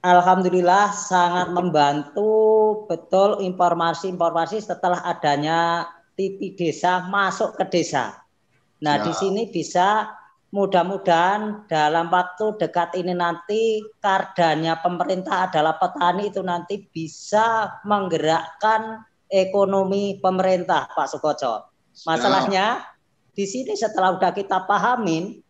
[0.00, 8.16] Alhamdulillah sangat membantu betul informasi-informasi setelah adanya TV Desa masuk ke desa.
[8.80, 9.04] Nah, ya.
[9.04, 10.08] di sini bisa
[10.54, 20.22] mudah-mudahan dalam waktu dekat ini nanti kardanya pemerintah adalah petani itu nanti bisa menggerakkan ekonomi
[20.22, 21.74] pemerintah Pak Sukoco.
[22.06, 22.86] Masalahnya
[23.34, 25.42] di sini setelah udah kita pahamin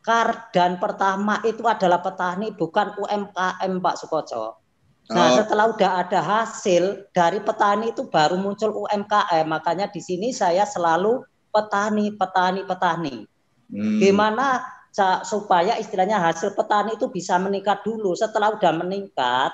[0.00, 4.64] kardan pertama itu adalah petani bukan UMKM Pak Sukoco.
[5.12, 5.44] Nah, oh.
[5.44, 9.44] setelah udah ada hasil dari petani itu baru muncul UMKM.
[9.44, 11.20] Makanya di sini saya selalu
[11.52, 13.35] petani, petani, petani.
[13.70, 13.98] Hmm.
[13.98, 14.62] Gimana
[15.28, 18.16] supaya istilahnya hasil petani itu bisa meningkat dulu.
[18.16, 19.52] Setelah udah meningkat,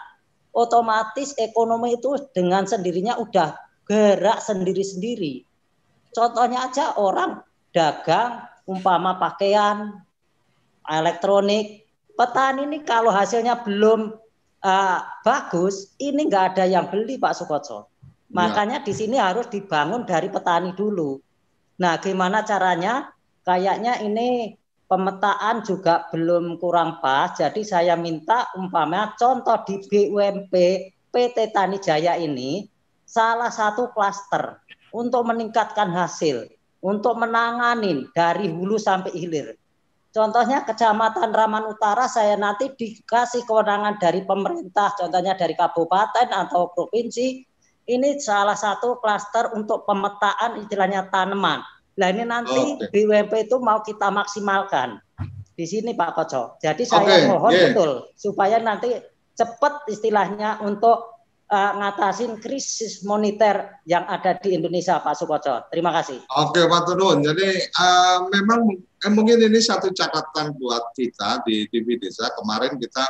[0.55, 3.57] otomatis ekonomi itu dengan sendirinya udah
[3.88, 5.42] gerak sendiri-sendiri.
[6.12, 7.42] Contohnya aja orang
[7.75, 10.05] dagang umpama pakaian,
[10.87, 14.14] elektronik, petani ini kalau hasilnya belum
[14.62, 17.90] uh, bagus, ini nggak ada yang beli Pak Sukoco.
[18.31, 18.31] Ya.
[18.33, 21.18] Makanya di sini harus dibangun dari petani dulu.
[21.83, 23.11] Nah, gimana caranya?
[23.42, 24.55] Kayaknya ini
[24.87, 27.33] pemetaan juga belum kurang pas.
[27.33, 30.55] Jadi saya minta umpamanya contoh di BUMP
[31.09, 32.68] PT Tani Jaya ini
[33.09, 34.61] salah satu klaster
[34.92, 36.48] untuk meningkatkan hasil,
[36.85, 39.57] untuk menangani dari hulu sampai hilir.
[40.12, 47.48] Contohnya Kecamatan Raman Utara saya nanti dikasih kewenangan dari pemerintah, contohnya dari kabupaten atau provinsi.
[47.83, 51.64] Ini salah satu klaster untuk pemetaan istilahnya tanaman.
[51.98, 52.88] Nah ini nanti okay.
[52.88, 54.96] BWP itu mau kita maksimalkan
[55.52, 56.57] di sini Pak Koco.
[56.59, 57.28] Jadi saya okay.
[57.28, 57.70] mohon yeah.
[57.70, 58.96] betul supaya nanti
[59.37, 61.12] cepat istilahnya untuk
[61.52, 65.68] uh, ngatasin krisis moneter yang ada di Indonesia, Pak Sukoco.
[65.68, 66.24] Terima kasih.
[66.40, 67.20] Oke, Pak Tudun.
[67.20, 72.33] Jadi uh, memang eh, mungkin ini satu catatan buat kita di TV Desa.
[72.33, 73.05] Kemarin kita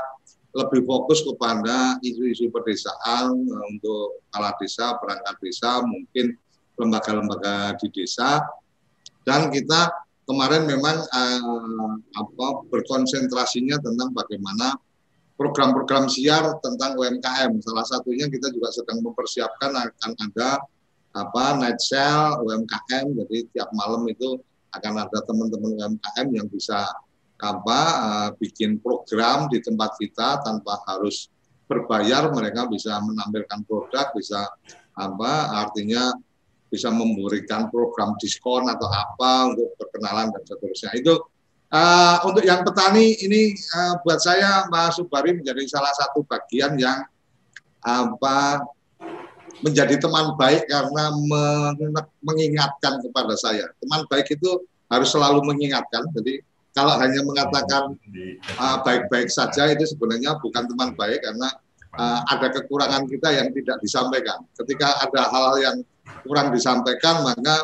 [0.53, 6.37] lebih fokus kepada isu-isu pedesaan uh, untuk kepala desa, perangkat desa, mungkin
[6.77, 8.42] lembaga-lembaga di desa.
[9.22, 9.90] Dan kita
[10.26, 14.78] kemarin memang uh, apa berkonsentrasinya tentang bagaimana
[15.35, 17.58] program-program siar tentang UMKM.
[17.64, 20.62] Salah satunya kita juga sedang mempersiapkan akan ada
[21.12, 23.06] apa night sale UMKM.
[23.24, 24.38] Jadi tiap malam itu
[24.72, 26.88] akan ada teman-teman UMKM yang bisa
[27.42, 31.26] apa uh, bikin program di tempat kita tanpa harus
[31.66, 34.46] berbayar mereka bisa menampilkan produk bisa
[34.94, 36.14] apa artinya
[36.72, 41.20] bisa memberikan program diskon atau apa untuk perkenalan dan seterusnya itu
[41.72, 47.00] Uh, untuk yang petani ini uh, buat saya Mas Subari menjadi salah satu bagian yang
[47.80, 48.61] apa
[49.64, 51.08] menjadi teman baik karena
[52.20, 53.72] mengingatkan kepada saya.
[53.80, 56.04] Teman baik itu harus selalu mengingatkan.
[56.12, 56.44] Jadi
[56.76, 57.96] kalau hanya mengatakan
[58.61, 61.48] uh, baik-baik saja itu sebenarnya bukan teman baik karena
[61.96, 64.44] uh, ada kekurangan kita yang tidak disampaikan.
[64.61, 65.76] Ketika ada hal-hal yang
[66.27, 67.62] kurang disampaikan maka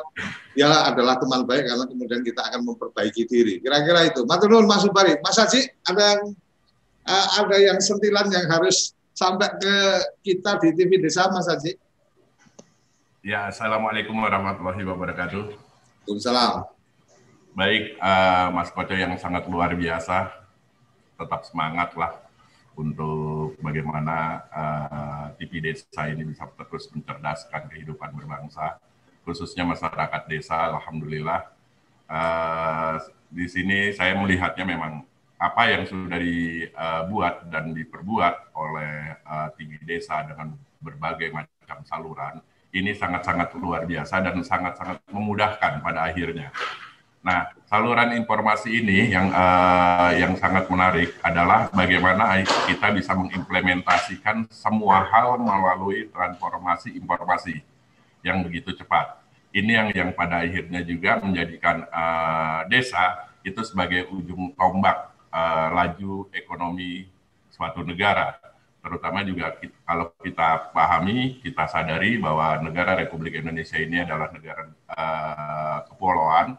[0.54, 3.62] dia adalah teman baik karena kemudian kita akan memperbaiki diri.
[3.62, 4.26] Kira-kira itu.
[4.26, 5.18] Matur Mas Subari.
[5.22, 6.22] Mas Haji ada yang
[7.06, 9.74] uh, ada yang sentilan yang harus sampai ke
[10.26, 11.78] kita di TV Desa Mas Haji?
[13.22, 15.42] Ya, Assalamualaikum warahmatullahi wabarakatuh.
[16.06, 16.70] Waalaikumsalam.
[17.58, 20.30] Baik, uh, Mas Koco yang sangat luar biasa.
[21.18, 22.27] Tetap semangat lah
[22.78, 24.86] untuk bagaimana uh,
[25.34, 28.78] eh, TV desa ini bisa terus mencerdaskan kehidupan berbangsa,
[29.26, 30.70] khususnya masyarakat desa.
[30.70, 31.50] Alhamdulillah,
[32.06, 35.02] uh, di sini saya melihatnya memang
[35.38, 42.38] apa yang sudah dibuat dan diperbuat oleh uh, eh, TV desa dengan berbagai macam saluran
[42.74, 46.52] ini sangat-sangat luar biasa dan sangat-sangat memudahkan pada akhirnya.
[47.18, 52.38] Nah, saluran informasi ini yang uh, yang sangat menarik adalah bagaimana
[52.70, 57.58] kita bisa mengimplementasikan semua hal melalui transformasi informasi
[58.22, 59.18] yang begitu cepat.
[59.50, 66.30] Ini yang yang pada akhirnya juga menjadikan uh, desa itu sebagai ujung tombak uh, laju
[66.30, 67.10] ekonomi
[67.50, 68.38] suatu negara.
[68.78, 74.70] Terutama juga kita, kalau kita pahami, kita sadari bahwa negara Republik Indonesia ini adalah negara
[74.86, 76.54] uh, kepulauan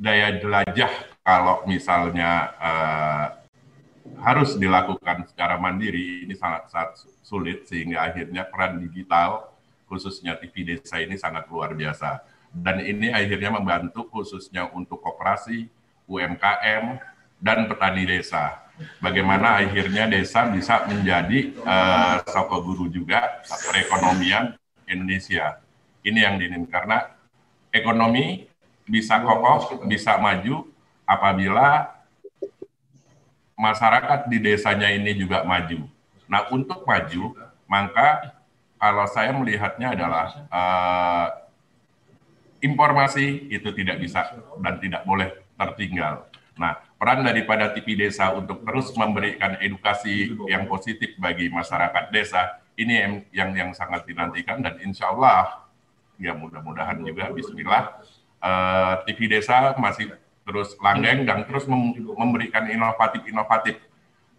[0.00, 3.26] daya jelajah kalau misalnya uh,
[4.24, 9.52] harus dilakukan secara mandiri ini sangat sangat sulit sehingga akhirnya peran digital
[9.84, 12.24] khususnya TV desa ini sangat luar biasa.
[12.50, 15.70] Dan ini akhirnya membantu khususnya untuk koperasi
[16.10, 16.98] UMKM
[17.38, 18.66] dan petani desa.
[18.98, 24.56] Bagaimana akhirnya desa bisa menjadi uh, soko guru juga perekonomian
[24.88, 25.60] Indonesia.
[26.02, 26.70] Ini yang diinginkan.
[26.70, 26.98] Karena
[27.70, 28.49] ekonomi
[28.90, 30.66] bisa kokoh, bisa maju
[31.06, 31.94] apabila
[33.54, 35.86] masyarakat di desanya ini juga maju.
[36.26, 37.38] Nah, untuk maju,
[37.70, 38.34] maka
[38.80, 41.28] kalau saya melihatnya adalah uh,
[42.58, 46.26] informasi itu tidak bisa dan tidak boleh tertinggal.
[46.56, 52.94] Nah, peran daripada TV Desa untuk terus memberikan edukasi yang positif bagi masyarakat desa ini
[52.96, 55.68] yang yang, yang sangat dinantikan dan insya Allah
[56.20, 58.00] ya mudah-mudahan juga Bismillah
[58.40, 60.12] uh, eh, TV Desa masih
[60.44, 61.68] terus langgeng dan terus
[62.16, 63.78] memberikan inovatif-inovatif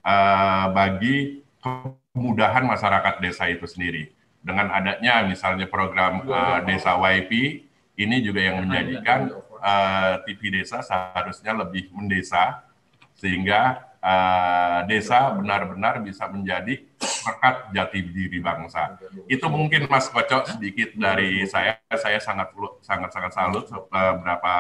[0.04, 4.12] uh, bagi kemudahan masyarakat desa itu sendiri.
[4.42, 7.64] Dengan adanya misalnya program uh, Desa YP,
[8.02, 9.30] ini juga yang menjadikan
[9.62, 12.66] uh, TV Desa seharusnya lebih mendesa,
[13.14, 18.98] sehingga uh, desa benar-benar bisa menjadi pekat jati diri bangsa.
[19.30, 21.78] Itu mungkin Mas Kocok sedikit dari saya.
[21.94, 24.54] Saya sangat sangat sangat salut beberapa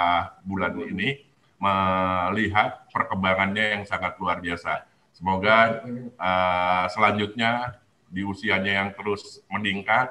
[0.46, 1.26] bulan ini
[1.62, 4.86] melihat perkembangannya yang sangat luar biasa.
[5.14, 5.86] Semoga
[6.18, 7.78] uh, selanjutnya
[8.10, 10.10] di usianya yang terus meningkat,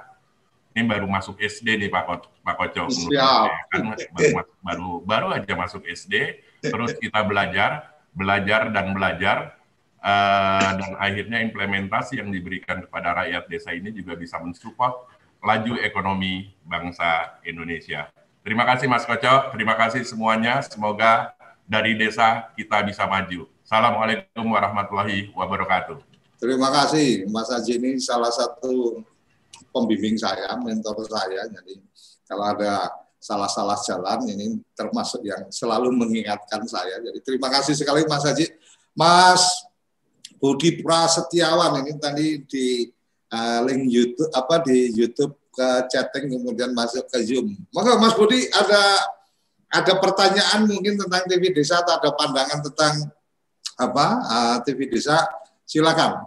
[0.72, 2.32] ini baru masuk SD nih Pak Kocok.
[2.46, 2.88] Pak Kocok,
[3.68, 3.82] kan
[4.14, 4.30] baru,
[4.62, 9.54] baru baru aja masuk SD, terus kita belajar, belajar dan belajar
[10.02, 15.06] uh, dan akhirnya implementasi yang diberikan kepada rakyat desa ini juga bisa mensupport
[15.40, 18.12] laju ekonomi bangsa Indonesia.
[18.40, 20.60] Terima kasih Mas Koco, terima kasih semuanya.
[20.64, 21.32] Semoga
[21.64, 23.46] dari desa kita bisa maju.
[23.64, 26.02] Assalamualaikum warahmatullahi wabarakatuh.
[26.40, 29.04] Terima kasih Mas Haji ini salah satu
[29.70, 31.46] pembimbing saya, mentor saya.
[31.52, 31.78] Jadi
[32.24, 32.88] kalau ada
[33.20, 36.96] salah-salah jalan ini termasuk yang selalu mengingatkan saya.
[37.04, 38.48] Jadi terima kasih sekali Mas Haji.
[38.96, 39.44] Mas
[40.40, 42.88] Budi Prasetyawan ini tadi di
[43.28, 47.52] uh, link YouTube apa di YouTube ke chatting kemudian masuk ke Zoom.
[47.76, 49.04] Maka Mas Budi ada
[49.70, 52.94] ada pertanyaan mungkin tentang TV Desa atau ada pandangan tentang
[53.76, 55.28] apa uh, ah, TV Desa,
[55.68, 56.24] silakan.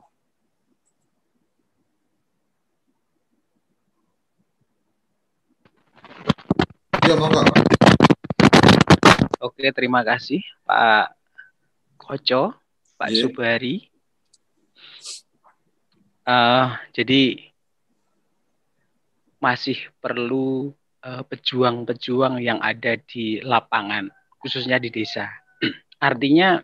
[7.13, 7.45] Ya, monggo.
[9.37, 11.13] Oke, terima kasih Pak
[12.01, 12.57] Koco,
[12.97, 13.21] Pak yeah.
[13.21, 13.75] Subari.
[16.25, 17.53] Uh, jadi
[19.37, 20.73] masih perlu
[21.03, 24.07] Eh, pejuang-pejuang yang ada di lapangan,
[24.39, 25.27] khususnya di desa.
[25.99, 26.63] Artinya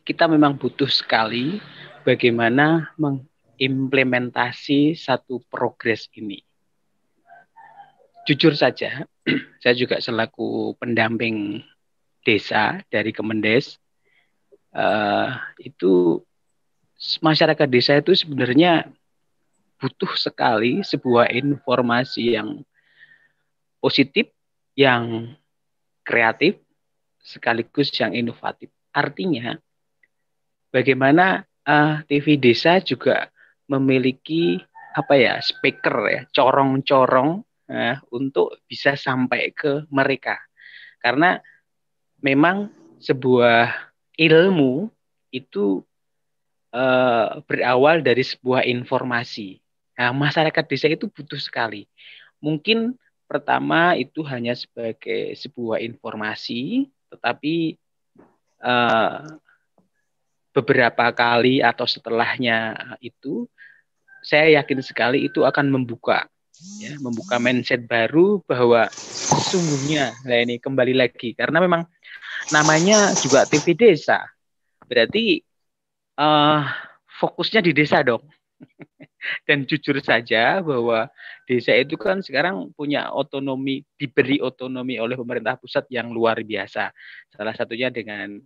[0.00, 1.60] kita memang butuh sekali
[2.08, 6.40] bagaimana mengimplementasi satu progres ini.
[8.22, 9.02] Jujur saja,
[9.62, 11.62] saya juga selaku pendamping
[12.22, 13.82] desa dari Kemendes,
[14.74, 16.22] uh, itu
[17.18, 18.86] masyarakat desa itu sebenarnya
[19.82, 22.62] butuh sekali sebuah informasi yang
[23.82, 24.30] positif,
[24.78, 25.34] yang
[26.06, 26.62] kreatif,
[27.18, 28.70] sekaligus yang inovatif.
[28.94, 29.58] Artinya,
[30.70, 33.26] bagaimana uh, eh, TV desa juga
[33.66, 40.36] memiliki apa ya speaker ya corong-corong uh, untuk bisa sampai ke mereka
[41.00, 41.40] karena
[42.20, 42.68] memang
[43.00, 43.72] sebuah
[44.20, 44.92] ilmu
[45.32, 45.80] itu
[46.76, 49.58] uh, berawal dari sebuah informasi.
[49.96, 51.88] Nah, masyarakat desa itu butuh sekali.
[52.38, 52.94] Mungkin
[53.32, 57.80] Pertama itu hanya sebagai sebuah informasi, tetapi
[58.60, 59.24] uh,
[60.52, 63.48] beberapa kali atau setelahnya itu
[64.20, 66.28] saya yakin sekali itu akan membuka
[66.82, 71.82] ya membuka mindset baru bahwa sesungguhnya nah ini kembali lagi karena memang
[72.50, 74.26] namanya juga TV desa
[74.86, 75.42] berarti
[76.18, 76.62] uh,
[77.20, 78.22] fokusnya di desa dong
[79.46, 81.06] dan jujur saja bahwa
[81.46, 86.90] desa itu kan sekarang punya otonomi, diberi otonomi oleh pemerintah pusat yang luar biasa.
[87.30, 88.38] Salah satunya dengan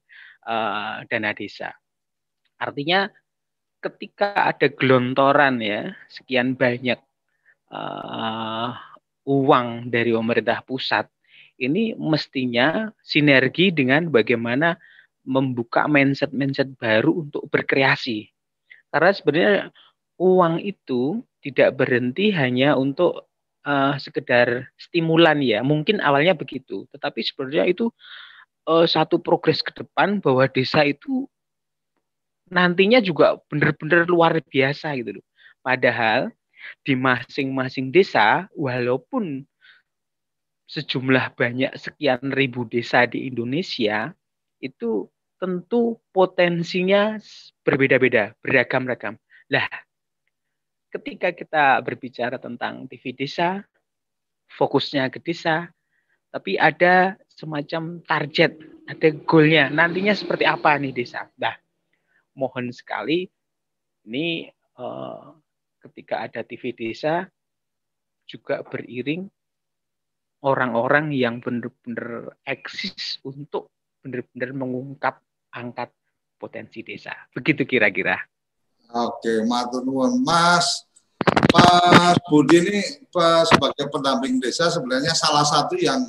[0.45, 1.73] uh, dana desa.
[2.57, 3.09] Artinya
[3.81, 6.99] ketika ada gelontoran ya sekian banyak
[7.71, 8.71] uh,
[9.27, 11.11] uang dari pemerintah pusat,
[11.57, 14.77] ini mestinya sinergi dengan bagaimana
[15.27, 18.31] membuka mindset-mindset baru untuk berkreasi.
[18.93, 19.57] Karena sebenarnya
[20.23, 23.27] uang itu tidak berhenti hanya untuk
[23.67, 25.61] uh, sekedar stimulan ya.
[25.67, 27.91] Mungkin awalnya begitu, tetapi sebenarnya itu
[28.71, 31.27] uh, satu progres ke depan bahwa desa itu
[32.47, 35.27] nantinya juga benar-benar luar biasa gitu loh.
[35.67, 36.31] Padahal
[36.83, 39.45] di masing-masing desa walaupun
[40.67, 44.11] sejumlah banyak sekian ribu desa di Indonesia
[44.59, 47.21] itu tentu potensinya
[47.63, 49.21] berbeda-beda, beragam-ragam.
[49.53, 49.69] Lah,
[50.91, 53.63] ketika kita berbicara tentang TV desa,
[54.57, 55.69] fokusnya ke desa,
[56.33, 59.69] tapi ada semacam target, ada goalnya.
[59.69, 61.29] Nantinya seperti apa nih desa?
[61.37, 61.55] Nah,
[62.33, 63.29] mohon sekali
[64.09, 64.49] ini
[64.81, 65.37] uh,
[65.87, 67.27] ketika ada TV desa
[68.27, 69.31] juga beriring
[70.43, 73.71] orang-orang yang benar-benar eksis untuk
[74.03, 75.15] benar-benar mengungkap
[75.55, 75.91] angkat
[76.37, 77.15] potensi desa.
[77.33, 78.19] Begitu kira-kira.
[78.93, 80.23] Oke, matur nuwun.
[80.23, 80.87] Mas
[81.51, 82.79] Pak Budi ini
[83.49, 86.03] sebagai pendamping desa sebenarnya salah satu yang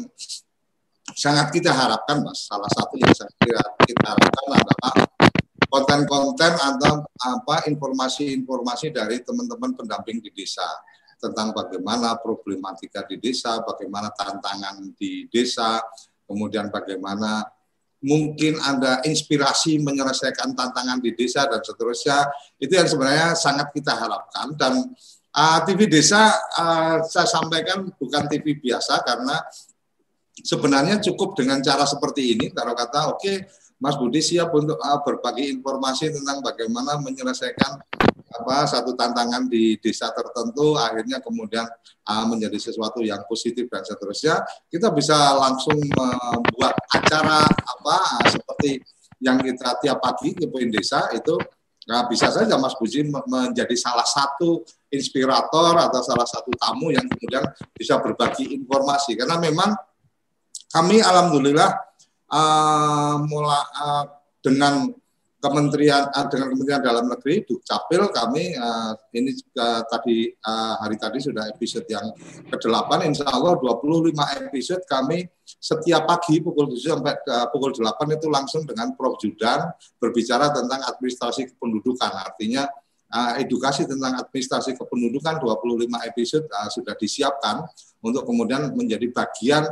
[1.15, 2.45] sangat kita harapkan, Mas.
[2.45, 3.33] Salah satu yang sangat
[3.87, 4.91] kita harapkan adalah
[5.77, 10.65] konten-konten atau apa informasi-informasi dari teman-teman pendamping di desa
[11.21, 15.81] tentang bagaimana problematika di desa, bagaimana tantangan di desa,
[16.25, 17.45] kemudian bagaimana
[18.01, 22.29] mungkin ada inspirasi menyelesaikan tantangan di desa dan seterusnya.
[22.57, 24.53] Itu yang sebenarnya sangat kita harapkan.
[24.53, 24.73] Dan
[25.33, 29.41] uh, TV desa uh, saya sampaikan bukan TV biasa karena
[30.37, 32.53] sebenarnya cukup dengan cara seperti ini.
[32.53, 33.37] Kalau kata oke okay,
[33.77, 37.77] Mas Budi siap untuk uh, berbagi informasi tentang bagaimana menyelesaikan
[38.27, 41.63] apa satu tantangan di desa tertentu akhirnya kemudian
[42.09, 44.41] uh, menjadi sesuatu yang positif dan seterusnya.
[44.65, 48.81] Kita bisa langsung membuat acara apa uh, seperti
[49.21, 51.37] yang kita tiap pagi ke poin desa itu
[51.85, 57.45] nah, bisa saja Mas Buji menjadi salah satu inspirator atau salah satu tamu yang kemudian
[57.77, 59.13] bisa berbagi informasi.
[59.13, 59.73] Karena memang
[60.73, 61.86] kami alhamdulillah
[62.31, 64.05] uh, mula uh,
[64.43, 64.91] dengan
[65.37, 71.21] Kementerian uh, dengan Kementerian Dalam Negeri Dukcapil kami uh, ini uh, tadi uh, hari tadi
[71.21, 72.09] sudah episode yang
[72.49, 74.17] ke-8 insya Allah 25
[74.49, 79.15] episode kami setiap pagi pukul 7 sampai uh, pukul 8 itu langsung dengan Prof.
[79.21, 79.71] Judan
[80.01, 82.11] berbicara tentang administrasi kependudukan.
[82.17, 82.65] Artinya
[83.13, 87.63] uh, edukasi tentang administrasi kependudukan 25 episode uh, sudah disiapkan
[88.03, 89.63] untuk kemudian menjadi bagian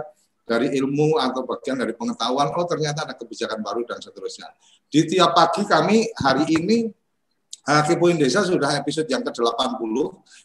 [0.45, 4.53] dari ilmu atau bagian dari pengetahuan oh ternyata ada kebijakan baru dan seterusnya.
[4.85, 6.85] Di tiap pagi kami hari ini
[7.65, 9.95] uh, Kipuin Desa sudah episode yang ke-80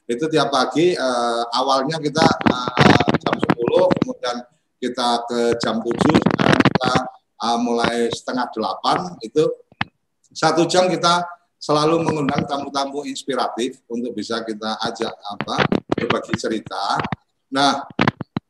[0.09, 4.37] itu tiap pagi uh, awalnya kita uh, jam 10 kemudian
[4.81, 6.93] kita ke jam 7 sekarang kita
[7.45, 9.45] uh, mulai setengah 8 itu
[10.33, 11.29] satu jam kita
[11.61, 15.57] selalu mengundang tamu-tamu inspiratif untuk bisa kita ajak apa
[15.93, 16.97] berbagi cerita.
[17.53, 17.85] Nah,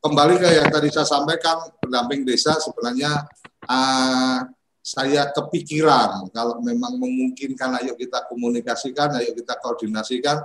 [0.01, 3.29] kembali ke yang tadi saya sampaikan pendamping desa sebenarnya
[3.69, 4.41] uh,
[4.81, 10.41] saya kepikiran kalau memang memungkinkan ayo kita komunikasikan ayo kita koordinasikan.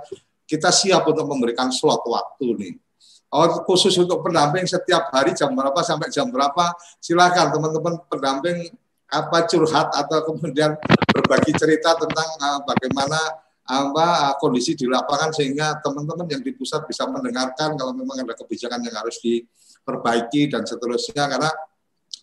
[0.47, 2.73] Kita siap untuk memberikan slot waktu nih.
[3.27, 6.71] Oh, khusus untuk pendamping setiap hari jam berapa sampai jam berapa
[7.03, 8.71] silakan teman-teman pendamping
[9.11, 10.79] apa curhat atau kemudian
[11.11, 13.19] berbagi cerita tentang uh, bagaimana
[13.67, 18.79] apa kondisi di lapangan sehingga teman-teman yang di pusat bisa mendengarkan kalau memang ada kebijakan
[18.79, 21.27] yang harus diperbaiki dan seterusnya.
[21.27, 21.51] Karena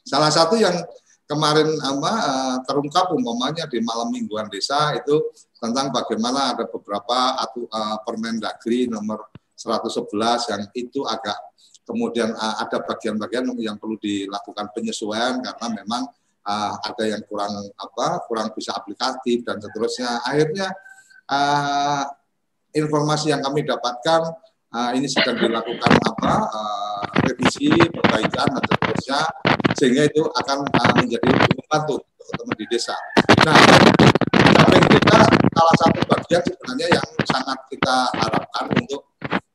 [0.08, 0.72] salah satu yang
[1.28, 5.20] kemarin apa eh, terungkap umpamanya di malam mingguan desa itu
[5.60, 11.40] tentang bagaimana ada beberapa atu, uh, Permendagri nomor 111 yang itu agak
[11.88, 16.02] kemudian ada bagian-bagian yang perlu dilakukan penyesuaian karena memang
[16.84, 20.20] ada yang kurang apa kurang bisa aplikatif dan seterusnya.
[20.24, 20.68] Akhirnya
[21.30, 22.04] uh,
[22.74, 24.20] informasi yang kami dapatkan
[24.74, 29.20] uh, ini sedang dilakukan apa uh, revisi, perbaikan dan seterusnya
[29.78, 32.96] sehingga itu akan uh, menjadi membantu teman-teman di desa.
[33.46, 33.56] Nah,
[34.54, 39.02] samping kita salah satu bagian sebenarnya yang sangat kita harapkan untuk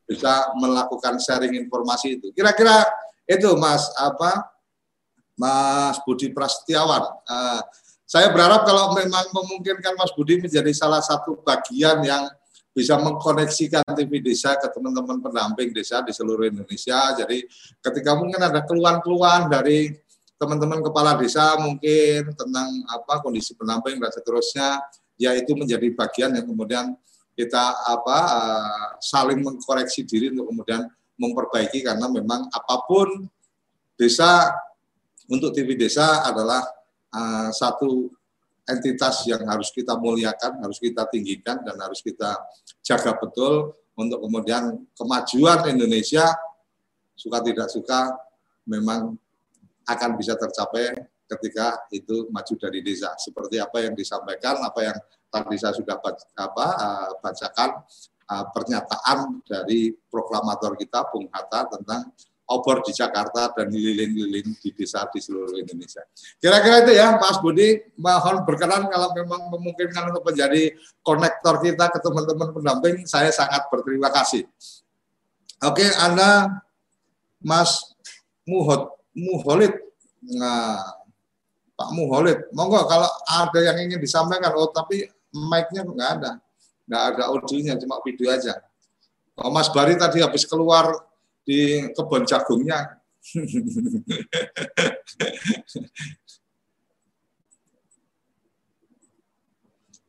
[0.08, 2.34] bisa melakukan sharing informasi itu.
[2.34, 2.82] Kira-kira
[3.30, 4.50] itu Mas apa
[5.38, 7.04] Mas Budi Prasetyawan.
[7.24, 7.62] Uh,
[8.10, 12.26] saya berharap kalau memang memungkinkan Mas Budi menjadi salah satu bagian yang
[12.74, 17.14] bisa mengkoneksikan TV desa ke teman-teman pendamping desa di seluruh Indonesia.
[17.14, 17.46] Jadi
[17.78, 19.94] ketika mungkin ada keluhan-keluhan dari
[20.42, 24.82] teman-teman kepala desa mungkin tentang apa kondisi pendamping dan seterusnya,
[25.14, 26.98] ya itu menjadi bagian yang kemudian
[27.38, 27.62] kita
[27.94, 30.82] apa uh, saling mengkoreksi diri untuk kemudian
[31.14, 33.30] memperbaiki karena memang apa pun
[33.94, 34.50] desa
[35.30, 36.79] untuk TV desa adalah
[37.14, 38.10] uh, satu
[38.66, 42.38] entitas yang harus kita muliakan, harus kita tinggikan, dan harus kita
[42.82, 46.30] jaga betul untuk kemudian kemajuan Indonesia,
[47.18, 48.14] suka tidak suka,
[48.64, 49.18] memang
[49.84, 50.94] akan bisa tercapai
[51.26, 53.14] ketika itu maju dari desa.
[53.18, 54.98] Seperti apa yang disampaikan, apa yang
[55.30, 57.70] tadi saya sudah baca, apa, uh, bacakan
[58.30, 62.10] uh, pernyataan dari proklamator kita, Bung Hatta, tentang
[62.50, 66.02] obor di Jakarta dan lilin-lilin di desa di seluruh Indonesia.
[66.42, 70.74] Kira-kira itu ya, Mas Budi, mohon berkenan kalau memang memungkinkan untuk menjadi
[71.06, 74.42] konektor kita ke teman-teman pendamping, saya sangat berterima kasih.
[75.62, 76.60] Oke, Anda
[77.38, 77.94] Mas
[78.42, 79.72] Muhot, Muholid,
[80.34, 80.82] nah,
[81.78, 86.30] Pak Muholid, monggo kalau ada yang ingin disampaikan, oh tapi mic-nya nggak ada,
[86.84, 88.58] nggak ada audionya, cuma video aja.
[89.40, 90.92] Oh, Mas Bari tadi habis keluar
[91.50, 93.02] di kebun jagungnya.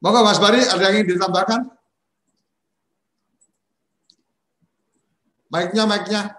[0.01, 1.65] Monggo Mas Bari, ada yang ingin ditambahkan?
[5.49, 6.37] Mic-nya, mic-nya.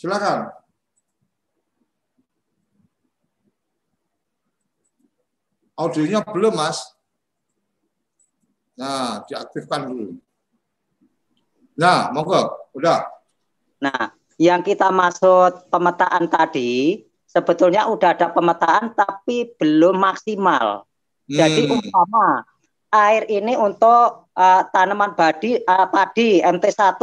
[0.00, 0.50] Silakan.
[5.76, 7.01] Audionya belum, Mas.
[8.82, 10.18] Nah, diaktifkan dulu.
[11.78, 13.06] Nah, monggo, udah.
[13.78, 14.10] Nah,
[14.42, 16.98] yang kita maksud pemetaan tadi
[17.30, 20.82] sebetulnya udah ada pemetaan tapi belum maksimal.
[21.30, 21.38] Hmm.
[21.38, 22.42] Jadi umpama
[22.90, 27.00] air ini untuk uh, tanaman badi uh, padi MT1.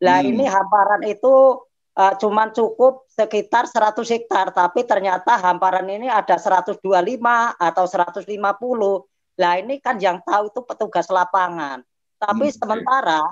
[0.00, 0.30] Lah hmm.
[0.30, 1.58] ini hamparan itu
[1.98, 6.80] uh, cuman cukup sekitar 100 hektar tapi ternyata hamparan ini ada 125
[7.58, 8.24] atau 150
[9.38, 11.84] Nah ini kan yang tahu itu petugas lapangan.
[12.20, 13.22] Tapi hmm, sementara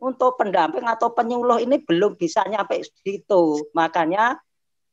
[0.00, 3.68] untuk pendamping atau penyuluh ini belum bisa nyampe situ.
[3.76, 4.38] Makanya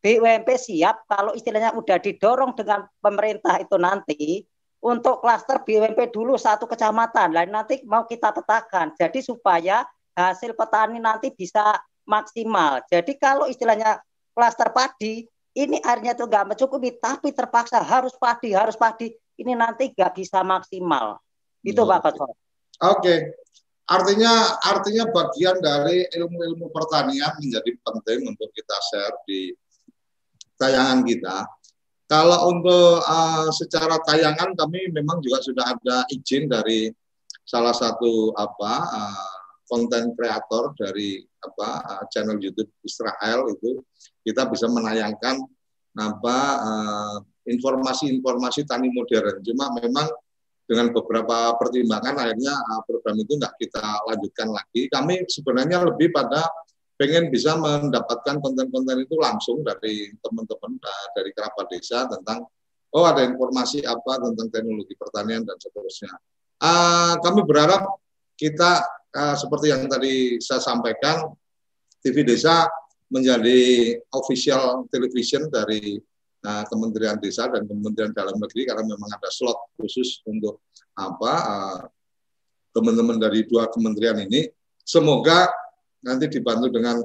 [0.04, 4.44] BUMP siap kalau istilahnya udah didorong dengan pemerintah itu nanti
[4.84, 7.34] untuk klaster BUMP dulu satu kecamatan.
[7.34, 8.94] Lain nanti mau kita petakan.
[8.94, 9.84] Jadi supaya
[10.14, 11.78] hasil petani nanti bisa
[12.08, 12.84] maksimal.
[12.88, 14.00] Jadi kalau istilahnya
[14.32, 15.26] klaster padi
[15.58, 19.10] ini airnya itu nggak mencukupi, tapi terpaksa harus padi, harus padi.
[19.38, 21.22] Ini nanti nggak bisa maksimal.
[21.62, 22.34] Itu Pak Koco.
[22.78, 23.16] Oke,
[23.90, 29.54] artinya artinya bagian dari ilmu-ilmu pertanian menjadi penting untuk kita share di
[30.58, 31.46] tayangan kita.
[32.08, 36.88] Kalau untuk uh, secara tayangan kami memang juga sudah ada izin dari
[37.44, 39.32] salah satu apa uh,
[39.68, 43.84] konten kreator dari apa uh, channel YouTube Israel itu
[44.24, 45.36] kita bisa menayangkan
[45.98, 46.38] apa
[47.48, 49.40] informasi-informasi uh, tani modern.
[49.42, 50.08] Cuma memang
[50.68, 54.92] dengan beberapa pertimbangan akhirnya uh, program itu nggak kita lanjutkan lagi.
[54.92, 56.44] Kami sebenarnya lebih pada
[56.98, 60.82] pengen bisa mendapatkan konten-konten itu langsung dari teman-teman
[61.14, 62.44] dari kerabat desa tentang
[62.98, 66.12] oh ada informasi apa tentang teknologi pertanian dan seterusnya.
[66.58, 67.86] Uh, kami berharap
[68.34, 68.82] kita
[69.14, 71.32] uh, seperti yang tadi saya sampaikan
[72.02, 72.66] TV Desa
[73.08, 76.02] menjadi official television dari
[76.48, 80.64] uh, Kementerian Desa dan Kementerian Dalam Negeri karena memang ada slot khusus untuk
[80.96, 81.34] apa
[82.72, 84.48] teman-teman uh, dari dua kementerian ini.
[84.88, 85.52] Semoga
[86.00, 87.04] nanti dibantu dengan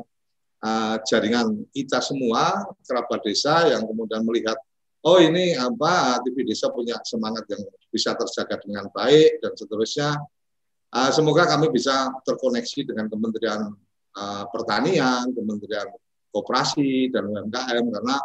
[0.62, 4.54] uh, jaringan kita semua kerabat desa yang kemudian melihat
[5.02, 10.10] oh ini apa TV desa punya semangat yang bisa terjaga dengan baik dan seterusnya.
[10.92, 13.72] Uh, semoga kami bisa terkoneksi dengan Kementerian
[14.12, 15.88] uh, Pertanian, Kementerian
[16.32, 18.16] Koperasi dan UMKM karena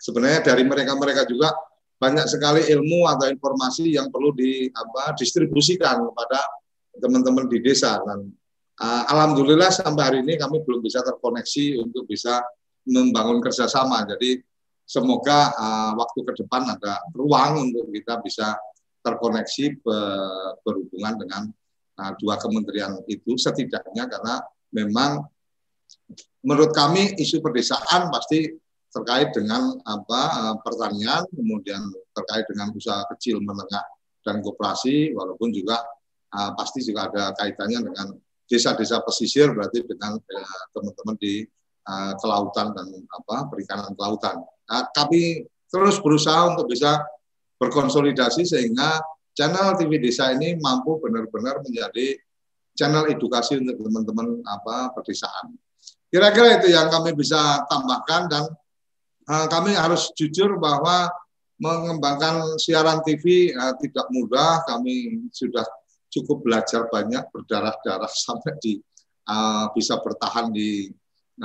[0.00, 1.52] sebenarnya dari mereka-mereka juga
[2.00, 6.40] banyak sekali ilmu atau informasi yang perlu di apa distribusikan kepada
[6.96, 8.32] teman-teman di desa dan
[8.80, 12.40] uh, alhamdulillah sampai hari ini kami belum bisa terkoneksi untuk bisa
[12.88, 14.08] membangun kerjasama.
[14.08, 14.40] Jadi
[14.88, 18.56] semoga uh, waktu ke depan ada ruang untuk kita bisa
[19.04, 19.98] terkoneksi be,
[20.64, 21.42] berhubungan dengan
[22.00, 24.40] uh, dua kementerian itu setidaknya karena
[24.72, 25.24] memang
[26.40, 28.48] menurut kami isu perdesaan pasti
[28.90, 31.80] terkait dengan apa uh, pertanian kemudian
[32.10, 33.86] terkait dengan usaha kecil menengah
[34.26, 35.78] dan koperasi walaupun juga
[36.34, 38.06] uh, pasti juga ada kaitannya dengan
[38.50, 41.46] desa-desa pesisir berarti dengan eh, teman-teman di
[41.86, 44.42] uh, kelautan dan apa perikanan kelautan.
[44.42, 46.98] Nah, kami terus berusaha untuk bisa
[47.62, 48.98] berkonsolidasi sehingga
[49.38, 52.18] channel TV Desa ini mampu benar-benar menjadi
[52.74, 55.54] channel edukasi untuk teman-teman apa pedesaan.
[56.10, 58.58] Kira-kira itu yang kami bisa tambahkan dan uh,
[59.30, 61.06] kami harus jujur bahwa
[61.60, 64.64] mengembangkan siaran TV uh, tidak mudah.
[64.64, 65.62] Kami sudah
[66.10, 68.80] cukup belajar banyak berdarah-darah sampai di
[69.28, 70.88] uh, bisa bertahan di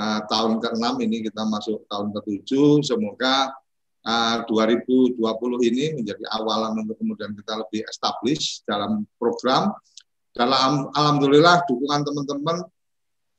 [0.00, 1.16] uh, tahun ke-6 ini.
[1.28, 2.50] Kita masuk tahun ke-7
[2.82, 3.52] semoga
[4.08, 5.20] uh, 2020
[5.68, 9.76] ini menjadi awalan untuk kemudian kita lebih establish dalam program.
[10.32, 12.60] Dalam alhamdulillah dukungan teman-teman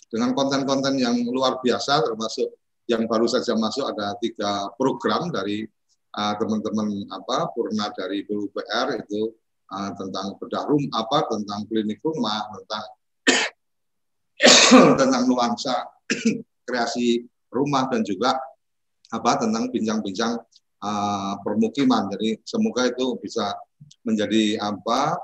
[0.09, 2.49] dengan konten-konten yang luar biasa termasuk
[2.87, 5.67] yang baru saja masuk ada tiga program dari
[6.17, 9.29] teman-teman uh, apa Purna dari PUPR itu
[9.69, 12.85] uh, tentang bedah rum apa tentang klinik rumah tentang
[14.99, 15.85] tentang nuansa
[16.67, 17.21] kreasi
[17.53, 18.33] rumah dan juga
[19.07, 20.35] apa tentang bincang-bincang
[20.83, 22.11] uh, permukiman.
[22.11, 23.55] Jadi semoga itu bisa
[24.03, 25.15] menjadi apa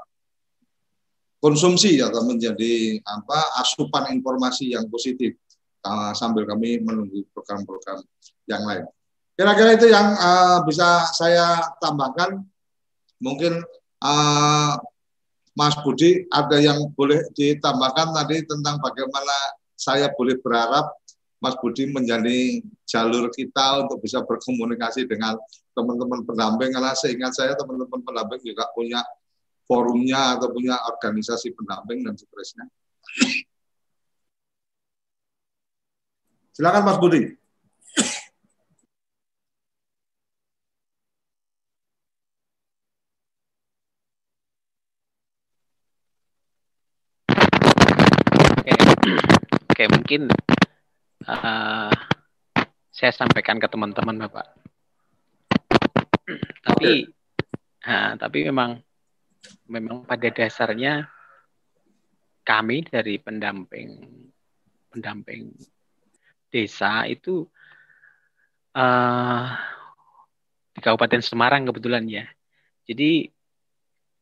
[1.43, 5.35] konsumsi atau menjadi apa asupan informasi yang positif
[5.83, 8.01] uh, sambil kami menunggu program-program
[8.47, 8.85] yang lain.
[9.33, 12.41] Kira-kira itu yang uh, bisa saya tambahkan.
[13.23, 13.63] Mungkin
[14.03, 14.73] uh,
[15.53, 19.35] Mas Budi ada yang boleh ditambahkan tadi tentang bagaimana
[19.77, 20.89] saya boleh berharap
[21.43, 25.35] Mas Budi menjadi jalur kita untuk bisa berkomunikasi dengan
[25.75, 29.01] teman-teman pendamping karena seingat saya teman-teman pendamping juga punya
[29.67, 32.65] forumnya atau punya organisasi pendamping dan seterusnya.
[36.53, 37.33] Silakan Mas Budi.
[49.73, 50.29] Oke, mungkin
[51.25, 51.89] uh,
[52.93, 54.53] saya sampaikan ke teman-teman, Bapak.
[56.61, 57.09] tapi,
[57.81, 58.77] nah, tapi memang,
[59.65, 61.09] memang pada dasarnya
[62.45, 64.05] kami dari pendamping,
[64.93, 65.49] pendamping
[66.53, 67.49] desa itu
[68.77, 69.45] uh,
[70.73, 72.29] di Kabupaten Semarang kebetulan ya.
[72.85, 73.25] Jadi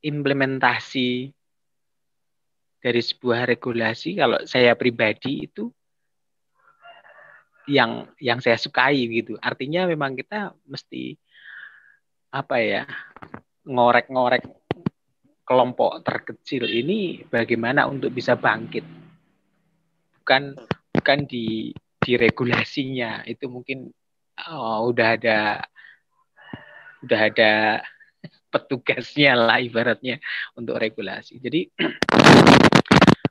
[0.01, 1.29] implementasi
[2.81, 5.69] dari sebuah regulasi kalau saya pribadi itu
[7.69, 9.37] yang yang saya sukai gitu.
[9.37, 11.19] Artinya memang kita mesti
[12.31, 12.83] apa ya
[13.67, 14.47] ngorek-ngorek
[15.45, 19.03] kelompok terkecil ini bagaimana untuk bisa bangkit.
[20.21, 20.53] bukan
[20.93, 23.93] bukan di di regulasinya itu mungkin
[24.49, 25.39] oh, udah ada
[27.05, 27.51] udah ada
[28.51, 30.17] petugasnya lah ibaratnya
[30.57, 31.39] untuk regulasi.
[31.39, 31.71] Jadi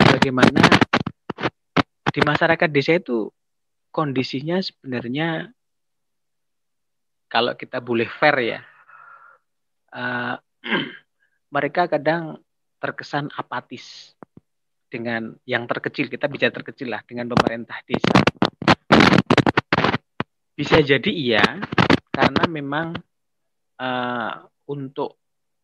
[0.00, 0.62] bagaimana
[2.10, 3.30] di masyarakat desa itu
[3.90, 5.50] kondisinya sebenarnya
[7.30, 8.60] kalau kita boleh fair ya,
[9.94, 10.34] uh,
[11.54, 12.42] mereka kadang
[12.82, 14.18] terkesan apatis
[14.90, 18.18] dengan yang terkecil kita bisa terkecil lah dengan pemerintah desa.
[20.61, 21.56] Bisa jadi iya
[22.12, 22.92] karena memang
[23.80, 25.16] uh, untuk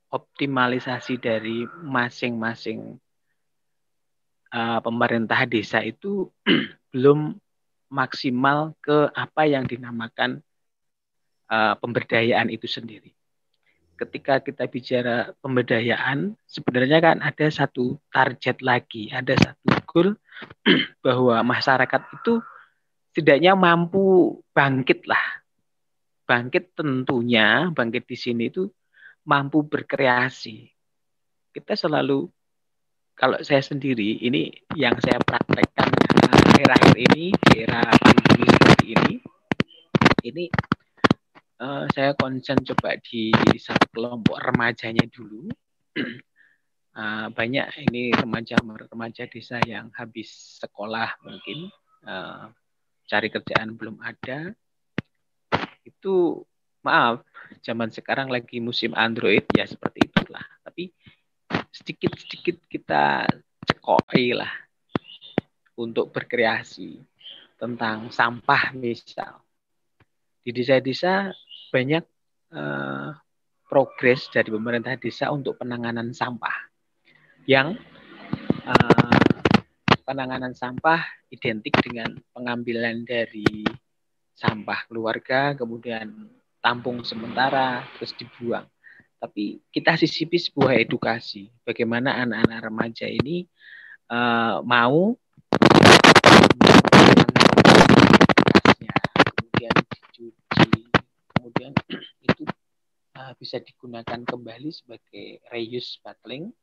[0.08, 2.96] optimalisasi dari masing-masing
[4.56, 6.32] uh, pemerintah desa itu
[6.96, 7.36] belum
[7.92, 10.40] maksimal ke apa yang dinamakan
[11.52, 13.12] uh, pemberdayaan itu sendiri.
[14.00, 20.16] Ketika kita bicara pemberdayaan, sebenarnya kan ada satu target lagi, ada satu goal
[21.04, 22.40] bahwa masyarakat itu
[23.16, 25.40] setidaknya mampu bangkit lah.
[26.28, 28.68] Bangkit tentunya, bangkit di sini itu
[29.24, 30.68] mampu berkreasi.
[31.48, 32.28] Kita selalu,
[33.16, 35.88] kalau saya sendiri, ini yang saya praktekkan
[36.28, 39.14] akhir-akhir ini, era pandemi seperti ini,
[40.28, 40.44] ini
[41.64, 45.48] uh, saya konsen coba di satu kelompok remajanya dulu.
[47.00, 51.72] uh, banyak ini remaja-remaja desa yang habis sekolah mungkin,
[52.04, 52.52] uh,
[53.06, 54.52] cari kerjaan belum ada,
[55.86, 56.42] itu
[56.82, 57.22] maaf,
[57.62, 60.42] zaman sekarang lagi musim Android ya seperti itulah.
[60.62, 60.90] Tapi
[61.70, 63.26] sedikit-sedikit kita
[63.66, 64.50] cekoi lah
[65.78, 67.02] untuk berkreasi
[67.58, 69.42] tentang sampah misal.
[70.42, 71.34] Di desa-desa
[71.74, 72.04] banyak
[72.54, 73.10] uh,
[73.66, 76.54] progres dari pemerintah desa untuk penanganan sampah
[77.50, 77.74] yang
[78.66, 79.15] uh,
[80.06, 81.02] penanganan sampah
[81.34, 83.66] identik dengan pengambilan dari
[84.38, 86.30] sampah keluarga, kemudian
[86.62, 88.62] tampung sementara, terus dibuang.
[89.18, 93.50] Tapi kita sisipi sebuah edukasi, bagaimana anak-anak remaja ini
[94.06, 95.18] uh, mau
[99.34, 100.70] kemudian dicuci,
[101.34, 101.72] kemudian
[102.30, 102.44] itu
[103.18, 106.54] uh, bisa digunakan kembali sebagai reuse bottling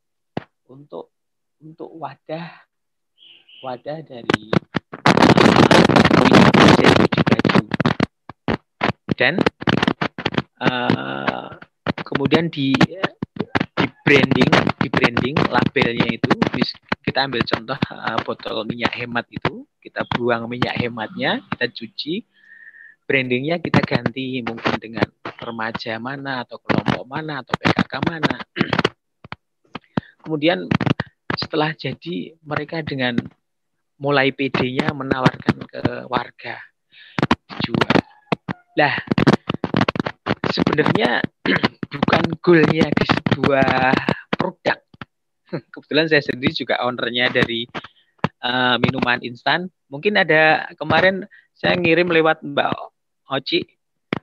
[0.70, 1.12] untuk
[1.60, 2.64] untuk wadah
[3.64, 4.52] wadah dari
[9.16, 9.40] dan
[10.60, 11.48] uh,
[12.04, 12.76] kemudian di
[13.72, 14.52] di branding
[14.84, 16.28] di branding labelnya itu
[17.00, 22.20] kita ambil contoh uh, botol minyak hemat itu kita buang minyak hematnya kita cuci
[23.08, 25.08] brandingnya kita ganti mungkin dengan
[25.40, 28.36] remaja mana atau kelompok mana atau PKK mana.
[30.24, 30.64] Kemudian
[31.36, 33.20] setelah jadi mereka dengan
[33.98, 36.58] mulai PD-nya menawarkan ke warga
[37.46, 38.04] dijual
[38.74, 38.98] lah,
[40.50, 41.22] sebenarnya
[41.94, 43.94] bukan goalnya di sebuah
[44.34, 44.78] produk.
[45.72, 47.70] Kebetulan saya sendiri juga ownernya dari
[48.42, 49.70] uh, minuman instan.
[49.86, 51.22] Mungkin ada kemarin
[51.54, 52.74] saya ngirim lewat Mbak
[53.30, 53.62] Oci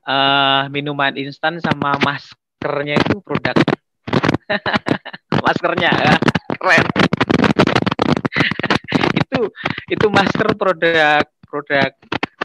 [0.04, 3.56] uh, minuman instan sama maskernya itu produk.
[5.48, 6.14] maskernya ya,
[6.60, 6.86] keren.
[9.92, 11.92] Itu masker produk produk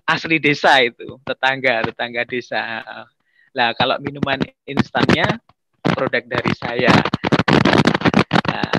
[0.03, 2.83] asli desa itu, tetangga, tetangga desa.
[3.55, 5.39] Nah, kalau minuman instannya
[5.95, 6.91] produk dari saya.
[8.51, 8.71] Nah,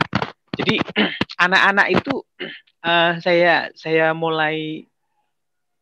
[0.60, 0.76] jadi
[1.48, 2.14] anak-anak itu
[2.84, 4.84] uh, saya saya mulai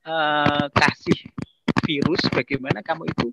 [0.06, 1.20] uh, kasih
[1.86, 3.28] virus bagaimana kamu itu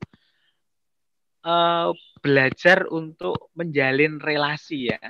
[1.45, 1.93] uh,
[2.25, 5.01] belajar untuk menjalin relasi ya.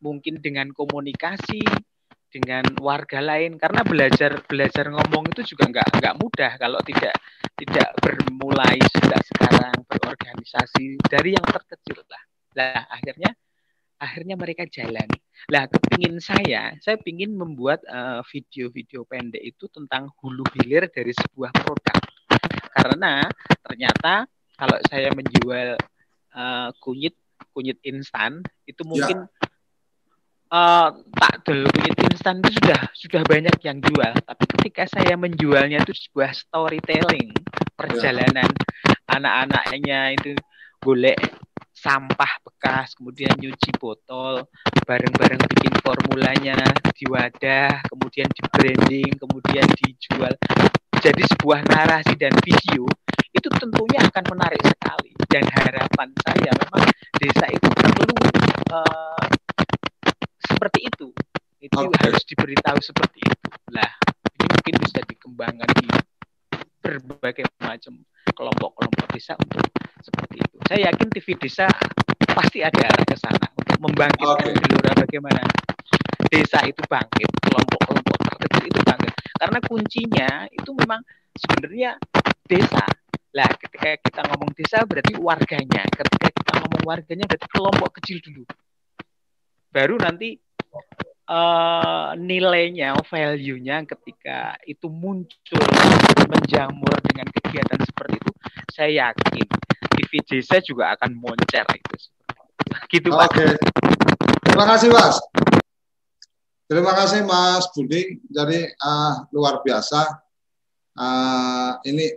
[0.00, 1.60] Mungkin dengan komunikasi,
[2.30, 3.58] dengan warga lain.
[3.58, 7.14] Karena belajar belajar ngomong itu juga nggak nggak mudah kalau tidak
[7.58, 12.22] tidak bermulai sejak sekarang berorganisasi dari yang terkecil lah.
[12.56, 13.30] Lah akhirnya
[14.00, 15.06] akhirnya mereka jalan.
[15.52, 21.52] Lah kepingin saya saya ingin membuat uh, video-video pendek itu tentang hulu hilir dari sebuah
[21.52, 21.98] produk.
[22.70, 23.26] Karena
[23.66, 24.24] ternyata
[24.56, 25.76] kalau saya menjual
[26.32, 27.18] uh, kunyit
[27.50, 29.49] kunyit instan itu mungkin ya
[30.50, 35.94] uh, takdel kunyit instan itu sudah sudah banyak yang jual tapi ketika saya menjualnya itu
[35.94, 37.32] sebuah storytelling
[37.74, 38.50] perjalanan
[39.08, 40.36] anak-anaknya itu
[40.82, 41.18] golek
[41.72, 44.44] sampah bekas kemudian nyuci botol
[44.84, 46.60] bareng-bareng bikin formulanya
[47.00, 50.36] di wadah kemudian di branding kemudian dijual.
[51.00, 52.84] Jadi sebuah narasi dan video
[53.32, 55.16] itu tentunya akan menarik sekali.
[55.32, 56.84] Dan harapan saya memang
[57.16, 58.12] desa itu perlu
[58.76, 59.19] uh,
[60.60, 61.08] seperti itu.
[61.64, 61.96] Itu okay.
[62.04, 63.48] harus diberitahu seperti itu.
[63.72, 63.88] Lah,
[64.36, 64.60] ini
[65.40, 65.88] mengembangkan di
[66.84, 67.96] berbagai macam
[68.36, 69.64] kelompok-kelompok desa untuk
[70.04, 70.56] seperti itu.
[70.68, 71.64] Saya yakin TV desa
[72.36, 74.60] pasti ada arah ke sana untuk membangkitkan okay.
[74.68, 75.42] gelora bagaimana
[76.28, 79.14] desa itu bangkit, kelompok-kelompok terkecil itu bangkit.
[79.16, 81.00] Karena kuncinya itu memang
[81.40, 81.90] sebenarnya
[82.44, 82.84] desa.
[83.32, 85.88] Lah, ketika kita ngomong desa berarti warganya.
[85.88, 88.44] Ketika kita ngomong warganya berarti kelompok kecil dulu.
[89.72, 90.36] Baru nanti
[91.30, 95.64] uh, nilainya, value-nya ketika itu muncul
[96.26, 98.32] menjamur dengan kegiatan seperti itu,
[98.74, 99.46] saya yakin
[99.94, 101.94] TV desa juga akan moncer itu.
[102.90, 103.08] Gitu.
[103.14, 103.58] Oke.
[104.46, 105.16] Terima kasih Mas.
[106.66, 108.18] Terima kasih Mas Budi.
[108.30, 110.06] Jadi uh, luar biasa.
[110.98, 112.10] Uh, ini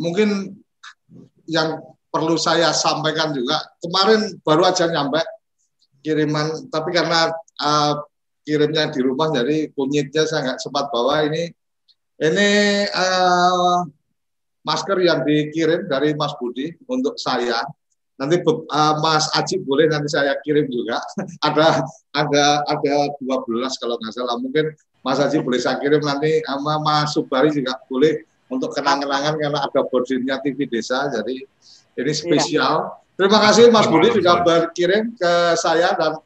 [0.00, 0.56] mungkin
[1.48, 1.80] yang
[2.12, 3.60] perlu saya sampaikan juga.
[3.80, 5.20] Kemarin baru aja nyampe
[6.02, 7.30] kiriman, tapi karena
[7.62, 7.94] uh,
[8.42, 11.24] kirimnya di rumah, jadi kunyitnya saya nggak sempat bawa.
[11.30, 11.48] Ini.
[12.22, 12.50] Ini
[12.86, 13.82] uh,
[14.62, 17.66] masker yang dikirim dari Mas Budi untuk saya.
[18.14, 21.02] Nanti uh, Mas Aji boleh nanti saya kirim juga.
[21.46, 21.82] Ada
[22.14, 24.38] ada ada 12 kalau nggak salah.
[24.38, 24.70] Mungkin
[25.02, 28.22] Mas Aji boleh saya kirim nanti sama Mas Subari juga boleh
[28.52, 31.10] untuk kenang-kenangan karena ada bodinya TV Desa.
[31.10, 31.42] Jadi
[31.98, 33.01] ini spesial.
[33.22, 36.18] Terima kasih Mas Budi sudah berkirim ke saya dan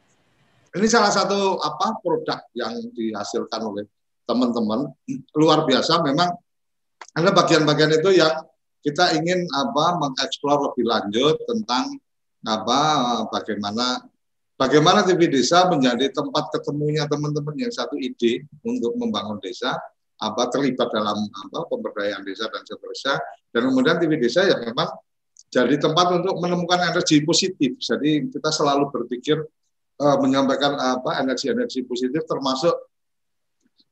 [0.73, 3.85] ini salah satu apa produk yang dihasilkan oleh
[4.25, 4.89] teman-teman.
[5.37, 6.33] Luar biasa memang
[7.13, 8.41] ada bagian-bagian itu yang
[8.81, 12.01] kita ingin apa mengeksplor lebih lanjut tentang
[12.41, 12.81] apa
[13.29, 14.01] bagaimana
[14.57, 19.77] bagaimana TV desa menjadi tempat ketemunya teman-teman yang satu ide untuk membangun desa
[20.17, 23.21] apa terlibat dalam apa pemberdayaan desa dan seterusnya.
[23.53, 24.89] Dan kemudian TV desa yang memang
[25.47, 29.41] jadi tempat untuk menemukan energi positif jadi kita selalu berpikir
[30.01, 32.73] uh, menyampaikan apa energi-energi positif termasuk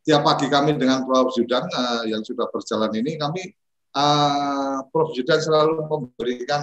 [0.05, 3.41] tiap pagi kami dengan Prof Zudan uh, yang sudah berjalan ini kami
[3.95, 5.15] uh, Prof.
[5.15, 6.61] Judan selalu memberikan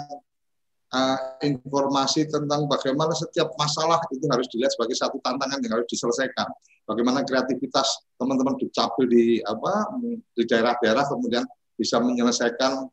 [0.92, 6.46] uh, informasi tentang bagaimana setiap masalah itu harus dilihat sebagai satu tantangan yang harus diselesaikan.
[6.84, 9.96] Bagaimana kreativitas teman-teman dicapil di apa
[10.34, 12.84] di daerah-daerah kemudian bisa menyelesaikan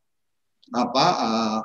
[0.70, 1.60] apa uh,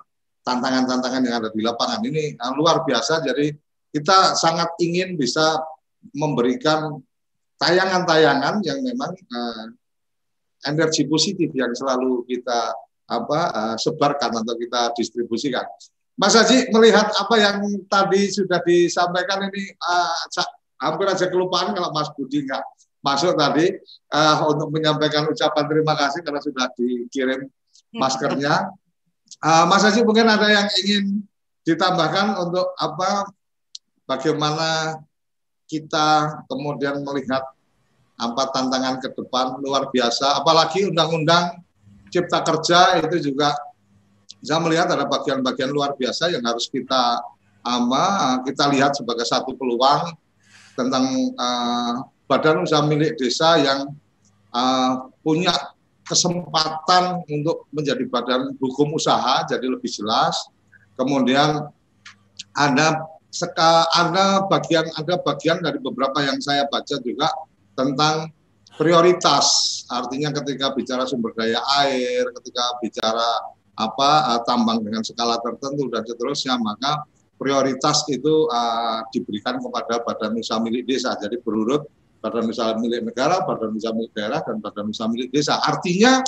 [0.44, 3.24] tantangan-tantangan yang ada di lapangan ini uh, luar biasa.
[3.24, 3.50] Jadi
[3.90, 5.58] kita sangat ingin bisa
[6.12, 7.00] memberikan
[7.56, 9.66] tayangan-tayangan yang memang uh,
[10.68, 15.64] energi positif yang selalu kita apa uh, sebarkan atau kita distribusikan.
[16.14, 17.58] Mas Haji melihat apa yang
[17.90, 20.14] tadi sudah disampaikan ini uh,
[20.78, 22.62] hampir aja kelupaan kalau Mas Budi nggak
[23.04, 23.76] masuk tadi
[24.14, 27.44] uh, untuk menyampaikan ucapan terima kasih karena sudah dikirim
[27.92, 28.72] maskernya.
[29.44, 31.20] Uh, Mas Haji mungkin ada yang ingin
[31.68, 33.28] ditambahkan untuk apa
[34.08, 34.96] bagaimana
[35.68, 37.44] kita kemudian melihat
[38.16, 40.40] apa tantangan ke depan luar biasa.
[40.40, 41.60] Apalagi undang-undang
[42.08, 43.52] cipta kerja itu juga
[44.40, 47.20] saya melihat ada bagian-bagian luar biasa yang harus kita
[47.64, 50.12] ama kita lihat sebagai satu peluang
[50.72, 51.04] tentang
[51.36, 53.92] uh, badan usaha milik desa yang
[54.52, 55.52] uh, punya
[56.04, 60.36] kesempatan untuk menjadi badan hukum usaha jadi lebih jelas.
[60.94, 61.68] Kemudian
[62.54, 63.02] ada
[63.98, 67.26] ada bagian ada bagian dari beberapa yang saya baca juga
[67.74, 68.30] tentang
[68.78, 69.82] prioritas.
[69.90, 73.30] Artinya ketika bicara sumber daya air, ketika bicara
[73.74, 77.02] apa uh, tambang dengan skala tertentu dan seterusnya, maka
[77.34, 81.18] prioritas itu uh, diberikan kepada badan usaha milik desa.
[81.18, 81.82] Jadi berurut
[82.24, 85.60] badan usaha milik negara, badan usaha milik daerah, dan badan usaha milik desa.
[85.60, 86.24] Artinya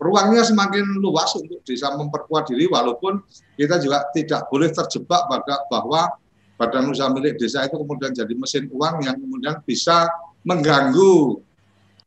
[0.00, 3.20] ruangnya semakin luas untuk bisa memperkuat diri, walaupun
[3.60, 6.08] kita juga tidak boleh terjebak pada bahwa
[6.56, 10.08] badan usaha milik desa itu kemudian jadi mesin uang yang kemudian bisa
[10.40, 11.36] mengganggu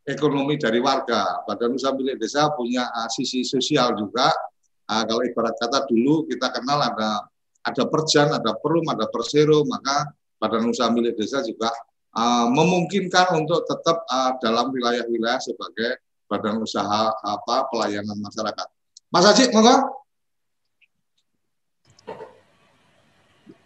[0.09, 1.45] ekonomi dari warga.
[1.45, 4.33] Badan usaha milik desa punya uh, sisi sosial juga.
[4.89, 7.29] Uh, kalau ibarat kata dulu kita kenal ada
[7.61, 10.09] ada perjan, ada perum, ada persero, maka
[10.41, 11.69] badan usaha milik desa juga
[12.15, 18.67] uh, memungkinkan untuk tetap uh, dalam wilayah-wilayah sebagai badan usaha apa pelayanan masyarakat.
[19.09, 19.75] Mas Haji, monggo.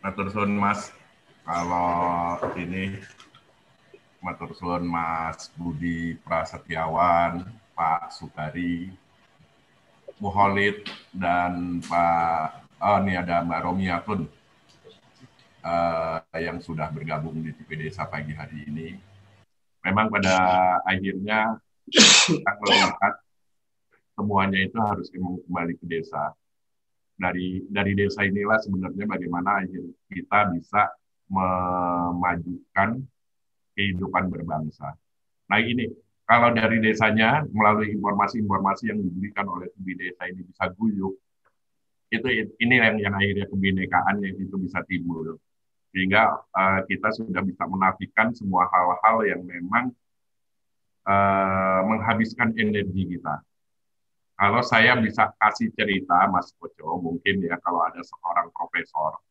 [0.04, 0.92] Matur Mas.
[1.44, 2.96] Kalau ini
[4.24, 7.44] matur suwun Mas Budi Prasetyawan,
[7.76, 8.96] Pak Sukari,
[10.24, 14.22] Muholid, dan Pak oh ini ada Mbak Romiatun
[15.64, 19.00] uh, yang sudah bergabung di TV Desa pagi hari ini.
[19.84, 20.36] Memang pada
[20.88, 21.60] akhirnya
[21.92, 23.14] kita melihat
[24.16, 26.32] semuanya itu harus kembali ke desa.
[27.20, 29.64] Dari dari desa inilah sebenarnya bagaimana
[30.08, 30.88] kita bisa
[31.28, 33.04] memajukan
[33.76, 34.96] kehidupan berbangsa.
[35.52, 35.92] Nah ini
[36.24, 41.14] kalau dari desanya melalui informasi-informasi yang diberikan oleh TV desa ini bisa guyup,
[42.08, 42.28] itu
[42.64, 45.36] ini yang yang akhirnya kebinekaan yang itu bisa timbul
[45.94, 49.94] sehingga uh, kita sudah bisa menafikan semua hal-hal yang memang
[51.06, 53.46] uh, menghabiskan energi kita.
[54.34, 59.22] Kalau saya bisa kasih cerita, Mas Koco, mungkin ya kalau ada seorang profesor,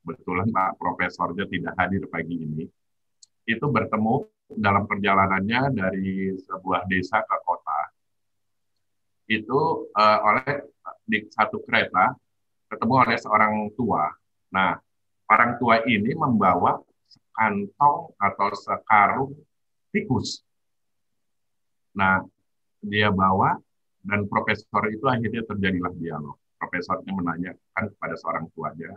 [0.00, 2.64] betulan Pak Profesornya tidak hadir pagi ini,
[3.44, 4.24] itu bertemu
[4.56, 7.80] dalam perjalanannya dari sebuah desa ke kota,
[9.28, 10.64] itu uh, oleh
[11.04, 12.16] di satu kereta
[12.72, 14.08] ketemu oleh seorang tua.
[14.56, 14.78] Nah,
[15.30, 16.78] orang tua ini membawa
[17.10, 19.30] sekantong atau sekarung
[19.90, 20.42] tikus.
[21.96, 22.22] Nah,
[22.82, 23.56] dia bawa
[24.06, 26.36] dan profesor itu akhirnya terjadilah dialog.
[26.56, 28.96] Profesornya menanyakan kepada seorang tuanya,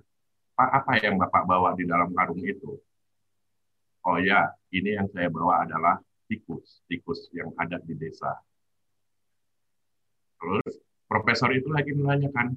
[0.56, 2.80] Pak, apa yang Bapak bawa di dalam karung itu?
[4.08, 6.00] Oh ya, ini yang saya bawa adalah
[6.32, 8.32] tikus, tikus yang ada di desa.
[10.40, 12.56] Terus profesor itu lagi menanyakan,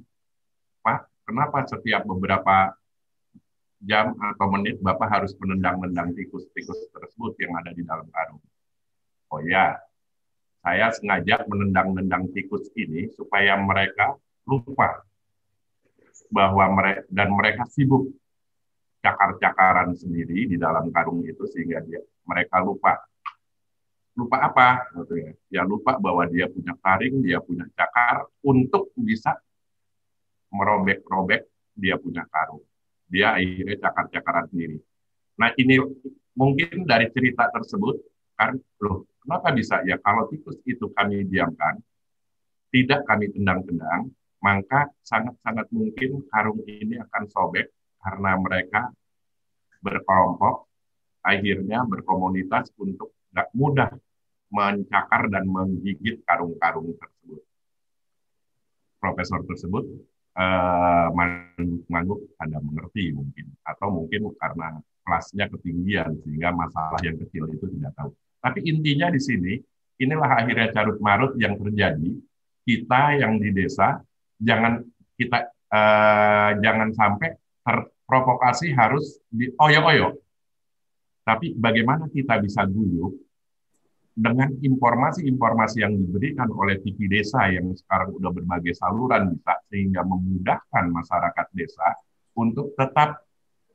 [0.87, 2.79] Pak, kenapa setiap beberapa
[3.83, 8.43] jam atau menit Bapak harus menendang-nendang tikus-tikus tersebut yang ada di dalam karung.
[9.35, 9.75] Oh ya,
[10.63, 14.15] saya sengaja menendang-nendang tikus ini supaya mereka
[14.47, 15.03] lupa
[16.31, 18.09] bahwa mereka dan mereka sibuk
[19.03, 23.03] cakar-cakaran sendiri di dalam karung itu sehingga dia mereka lupa.
[24.15, 24.87] Lupa apa?
[25.03, 25.63] Gitu ya.
[25.67, 29.35] Lupa bahwa dia punya taring dia punya cakar untuk bisa
[30.53, 32.63] merobek-robek dia punya karung
[33.13, 34.81] dia akhirnya cakar-cakaran sendiri.
[35.37, 35.77] Nah ini
[36.33, 38.01] mungkin dari cerita tersebut
[38.33, 41.77] kan loh kenapa bisa ya kalau tikus itu kami diamkan
[42.73, 44.09] tidak kami tendang-tendang
[44.41, 47.69] maka sangat-sangat mungkin karung ini akan sobek
[48.01, 48.91] karena mereka
[49.85, 50.67] berkelompok
[51.23, 53.91] akhirnya berkomunitas untuk tidak mudah
[54.53, 57.41] mencakar dan menggigit karung-karung tersebut.
[59.01, 59.85] Profesor tersebut
[60.37, 61.09] uh,
[61.89, 67.93] mangguk Anda mengerti mungkin atau mungkin karena kelasnya ketinggian sehingga masalah yang kecil itu tidak
[67.99, 68.11] tahu.
[68.43, 69.53] Tapi intinya di sini
[69.99, 72.11] inilah akhirnya carut marut yang terjadi
[72.63, 73.99] kita yang di desa
[74.39, 74.83] jangan
[75.19, 80.19] kita uh, jangan sampai terprovokasi harus di oyo-oyo.
[81.23, 83.15] Tapi bagaimana kita bisa guyup
[84.13, 90.85] dengan informasi-informasi yang diberikan oleh TV desa yang sekarang sudah berbagai saluran bisa sehingga memudahkan
[90.93, 91.97] masyarakat desa
[92.37, 93.25] untuk tetap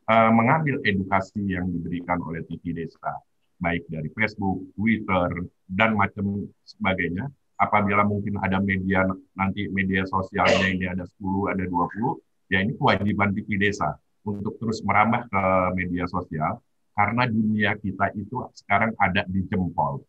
[0.06, 3.18] uh, mengambil edukasi yang diberikan oleh TV desa
[3.58, 7.26] baik dari Facebook, Twitter dan macam sebagainya.
[7.58, 9.02] Apabila mungkin ada media
[9.34, 14.86] nanti media sosialnya ini ada 10, ada 20, ya ini kewajiban TV desa untuk terus
[14.86, 16.62] merambah ke media sosial
[16.94, 20.06] karena dunia kita itu sekarang ada di jempol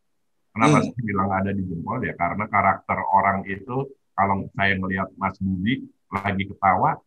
[0.58, 0.86] Kenapa hmm.
[0.90, 2.18] saya bilang ada di jempol ya?
[2.18, 3.86] Karena karakter orang itu
[4.18, 6.98] kalau saya melihat Mas Budi lagi ketawa,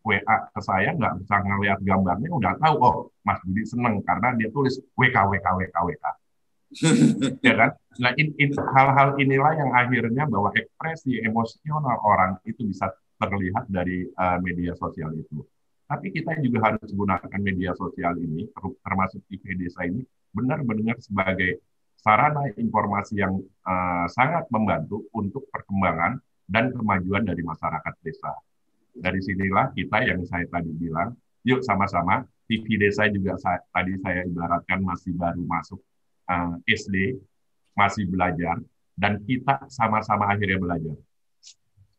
[0.00, 4.48] WA ke saya nggak bisa ngelihat gambarnya udah tahu oh Mas Budi seneng karena dia
[4.48, 6.04] tulis WK WK WK WK
[7.46, 7.70] ya kan
[8.00, 12.88] nah in, in, hal-hal inilah yang akhirnya bahwa ekspresi emosional orang itu bisa
[13.20, 15.44] terlihat dari uh, media sosial itu
[15.84, 18.48] tapi kita juga harus gunakan media sosial ini
[18.80, 20.00] termasuk TV desa ini
[20.32, 21.60] benar-benar sebagai
[22.00, 23.36] sarana informasi yang
[23.68, 26.16] uh, sangat membantu untuk perkembangan
[26.48, 28.32] dan kemajuan dari masyarakat desa.
[28.90, 34.26] Dari sinilah kita yang saya tadi bilang, yuk sama-sama TV desa juga saya, tadi saya
[34.26, 35.78] ibaratkan masih baru masuk
[36.26, 37.20] uh, eh, SD,
[37.76, 38.58] masih belajar,
[38.96, 40.96] dan kita sama-sama akhirnya belajar.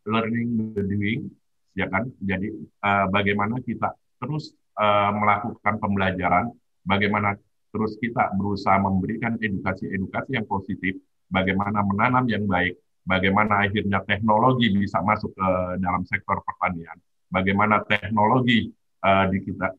[0.03, 1.29] Learning the doing,
[1.77, 2.09] ya kan?
[2.19, 2.51] Jadi
[2.83, 6.51] uh, bagaimana kita terus uh, melakukan pembelajaran,
[6.83, 7.37] bagaimana
[7.71, 10.99] terus kita berusaha memberikan edukasi-edukasi yang positif,
[11.31, 12.75] bagaimana menanam yang baik,
[13.07, 15.49] bagaimana akhirnya teknologi bisa masuk ke
[15.79, 16.99] dalam sektor pertanian,
[17.31, 18.69] bagaimana teknologi
[19.01, 19.25] uh,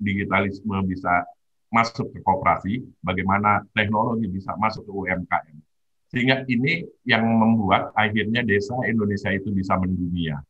[0.01, 1.23] digitalisme bisa
[1.73, 5.57] masuk ke kooperasi, bagaimana teknologi bisa masuk ke UMKM.
[6.13, 10.45] Sehingga ini yang membuat akhirnya desa Indonesia itu bisa mendunia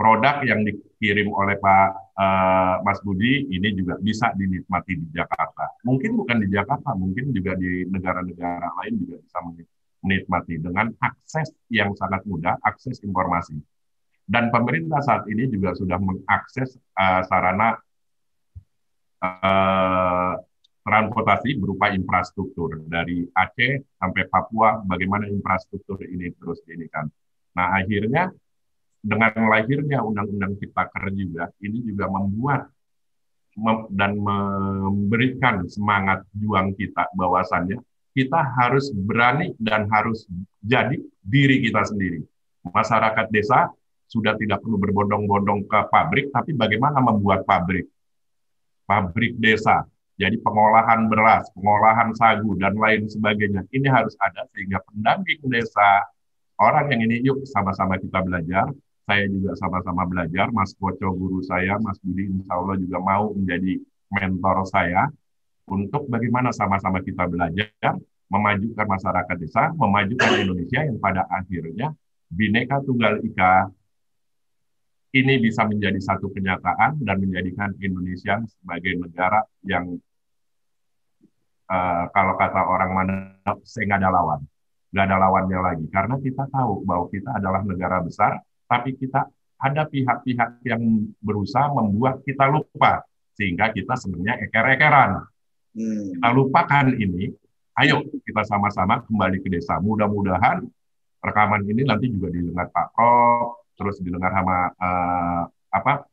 [0.00, 5.76] produk yang dikirim oleh Pak uh, Mas Budi ini juga bisa dinikmati di Jakarta.
[5.84, 9.38] Mungkin bukan di Jakarta, mungkin juga di negara-negara lain juga bisa
[10.00, 13.60] menikmati dengan akses yang sangat mudah, akses informasi.
[14.24, 17.76] Dan pemerintah saat ini juga sudah mengakses uh, sarana
[19.20, 20.32] uh,
[20.80, 27.04] transportasi berupa infrastruktur dari Aceh sampai Papua, bagaimana infrastruktur ini terus diinikan.
[27.52, 28.32] Nah, akhirnya
[29.00, 32.68] dengan lahirnya Undang-Undang Cipta Kerja juga, ini juga membuat
[33.56, 37.82] mem dan memberikan semangat juang kita bahwasannya
[38.14, 40.26] kita harus berani dan harus
[40.62, 42.20] jadi diri kita sendiri.
[42.66, 43.72] Masyarakat desa
[44.10, 47.86] sudah tidak perlu berbondong-bondong ke pabrik, tapi bagaimana membuat pabrik?
[48.84, 49.86] Pabrik desa,
[50.18, 53.64] jadi pengolahan beras, pengolahan sagu, dan lain sebagainya.
[53.70, 56.04] Ini harus ada sehingga pendamping desa,
[56.58, 58.66] orang yang ini yuk sama-sama kita belajar,
[59.04, 63.80] saya juga sama-sama belajar, Mas Koco guru saya, Mas Budi insya Allah juga mau menjadi
[64.10, 65.10] mentor saya,
[65.70, 67.94] untuk bagaimana sama-sama kita belajar,
[68.30, 71.94] memajukan masyarakat desa, memajukan Indonesia yang pada akhirnya
[72.30, 73.70] Bineka Tunggal Ika
[75.10, 79.98] ini bisa menjadi satu kenyataan dan menjadikan Indonesia sebagai negara yang
[81.66, 83.14] uh, kalau kata orang mana
[83.66, 84.40] saya nggak ada lawan,
[84.94, 85.86] nggak ada lawannya lagi.
[85.90, 88.38] Karena kita tahu bahwa kita adalah negara besar,
[88.70, 89.26] tapi kita
[89.58, 93.02] ada pihak-pihak yang berusaha membuat kita lupa
[93.34, 95.26] sehingga kita sebenarnya eker-ekeran.
[95.74, 96.16] Hmm.
[96.16, 97.34] Kita lupakan ini,
[97.82, 99.82] ayo kita sama-sama kembali ke desa.
[99.82, 100.62] Mudah-mudahan
[101.18, 105.42] rekaman ini nanti juga didengar Pak Prof, terus didengar sama uh,
[105.74, 106.06] apa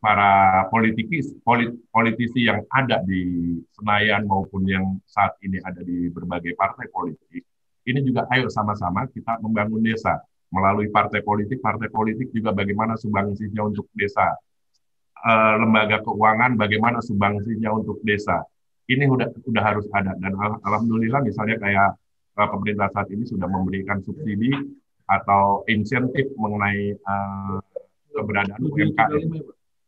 [0.00, 6.56] para politikus polit, politisi yang ada di Senayan maupun yang saat ini ada di berbagai
[6.56, 7.44] partai politik
[7.84, 11.58] ini juga ayo sama-sama kita membangun desa melalui partai politik.
[11.62, 14.34] Partai politik juga bagaimana sumbangsinya untuk desa.
[15.20, 18.40] Uh, lembaga keuangan bagaimana sumbangsinya untuk desa.
[18.90, 20.16] Ini udah udah harus ada.
[20.18, 21.94] Dan alhamdulillah misalnya kayak
[22.38, 24.50] uh, pemerintah saat ini sudah memberikan subsidi
[25.10, 27.58] atau insentif mengenai uh,
[28.14, 29.24] keberadaan UMKM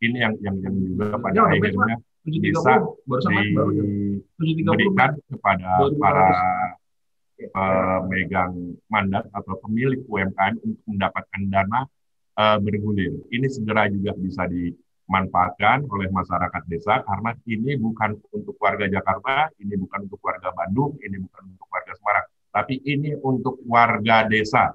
[0.02, 1.96] ini yang yang yang juga pada ya, akhirnya
[2.26, 2.74] bisa
[4.38, 6.28] diberikan kepada para
[7.38, 11.80] pemegang mandat atau pemilik UMKM untuk mendapatkan dana
[12.38, 13.12] uh, bergulir.
[13.32, 19.74] Ini segera juga bisa dimanfaatkan oleh masyarakat desa karena ini bukan untuk warga Jakarta, ini
[19.76, 24.72] bukan untuk warga Bandung, ini bukan untuk warga Semarang, tapi ini untuk warga desa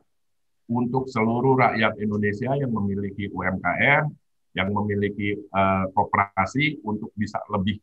[0.68, 4.04] untuk seluruh rakyat Indonesia yang memiliki UMKM,
[4.52, 7.80] yang memiliki uh, koperasi untuk bisa lebih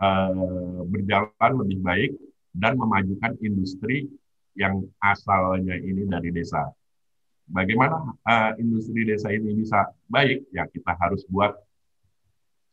[0.00, 2.10] uh, berjalan lebih baik
[2.54, 4.06] dan memajukan industri
[4.54, 6.70] yang asalnya ini dari desa.
[7.44, 10.48] Bagaimana uh, industri desa ini bisa baik?
[10.54, 11.52] Ya kita harus buat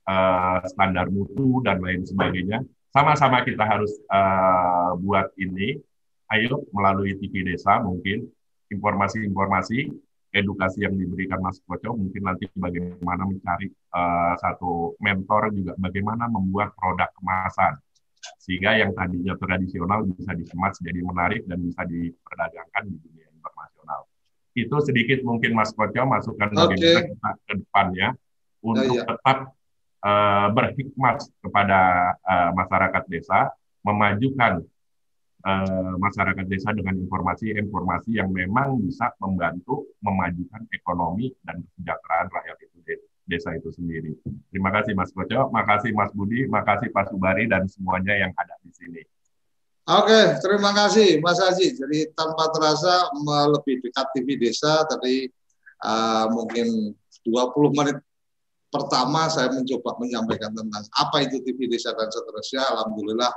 [0.07, 2.63] uh, standar mutu dan lain sebagainya.
[2.93, 5.81] Sama-sama kita harus uh, buat ini.
[6.31, 8.23] Ayo melalui TV desa mungkin
[8.71, 9.91] informasi-informasi
[10.31, 16.71] edukasi yang diberikan Mas Koco mungkin nanti bagaimana mencari uh, satu mentor juga bagaimana membuat
[16.79, 17.75] produk kemasan
[18.37, 24.01] sehingga yang tadinya tradisional bisa dikemas jadi menarik dan bisa diperdagangkan di dunia internasional.
[24.53, 26.59] Itu sedikit mungkin Mas Koco masukkan okay.
[26.75, 28.07] bagaimana kita ke depannya
[28.61, 29.05] untuk ya, ya.
[29.09, 29.37] tetap
[30.05, 31.79] uh, berhikmat kepada
[32.21, 33.49] uh, masyarakat desa
[33.81, 34.61] memajukan
[35.45, 42.57] uh, masyarakat desa dengan informasi-informasi yang memang bisa membantu memajukan ekonomi dan kesejahteraan rakyat
[43.25, 44.17] desa itu sendiri.
[44.51, 48.71] Terima kasih Mas Koco, makasih Mas Budi, makasih Pak Subari dan semuanya yang ada di
[48.73, 49.01] sini.
[49.89, 51.73] Oke, terima kasih Mas Haji.
[51.73, 53.09] Jadi tanpa terasa
[53.49, 55.25] lebih dekat TV Desa tadi
[55.81, 56.93] uh, mungkin
[57.25, 57.97] 20 menit
[58.71, 62.61] pertama saya mencoba menyampaikan tentang apa itu TV Desa dan seterusnya.
[62.71, 63.33] Alhamdulillah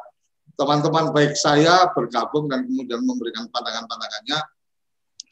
[0.55, 4.39] teman-teman baik saya bergabung dan kemudian memberikan pandangan-pandangannya.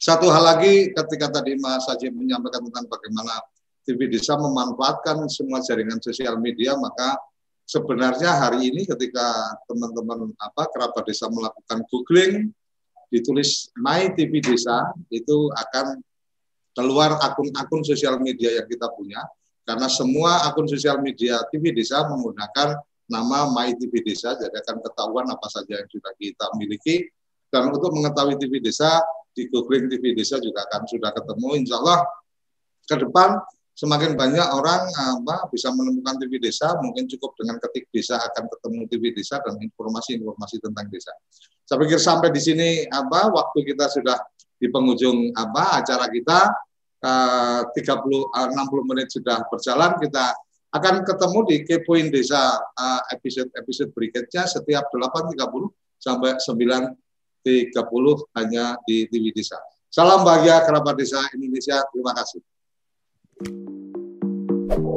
[0.01, 3.39] Satu hal lagi ketika tadi Mas Haji menyampaikan tentang bagaimana
[3.83, 7.19] TV Desa memanfaatkan semua jaringan sosial media, maka
[7.67, 12.51] sebenarnya hari ini ketika teman-teman apa kerabat desa melakukan googling,
[13.11, 15.99] ditulis My TV Desa, itu akan
[16.73, 19.21] keluar akun-akun sosial media yang kita punya,
[19.63, 25.27] karena semua akun sosial media TV Desa menggunakan nama My TV Desa, jadi akan ketahuan
[25.29, 27.07] apa saja yang sudah kita miliki.
[27.53, 28.97] Dan untuk mengetahui TV Desa,
[29.33, 31.47] di googling TV Desa juga akan sudah ketemu.
[31.61, 31.99] Insya Allah
[32.89, 33.29] ke depan
[33.73, 38.81] semakin banyak orang apa, bisa menemukan TV Desa, mungkin cukup dengan ketik desa akan ketemu
[38.89, 41.13] TV Desa dan informasi-informasi tentang desa.
[41.65, 44.17] Saya pikir sampai di sini apa waktu kita sudah
[44.61, 46.39] di penghujung apa acara kita
[47.01, 50.37] eh, 30 60 menit sudah berjalan kita
[50.73, 55.37] akan ketemu di Kepoin Desa uh, episode-episode berikutnya setiap 8.30
[56.01, 57.77] sampai 9.30
[58.41, 59.61] hanya di TV Desa.
[59.93, 61.77] Salam bahagia kerabat desa Indonesia.
[61.93, 62.41] Terima kasih.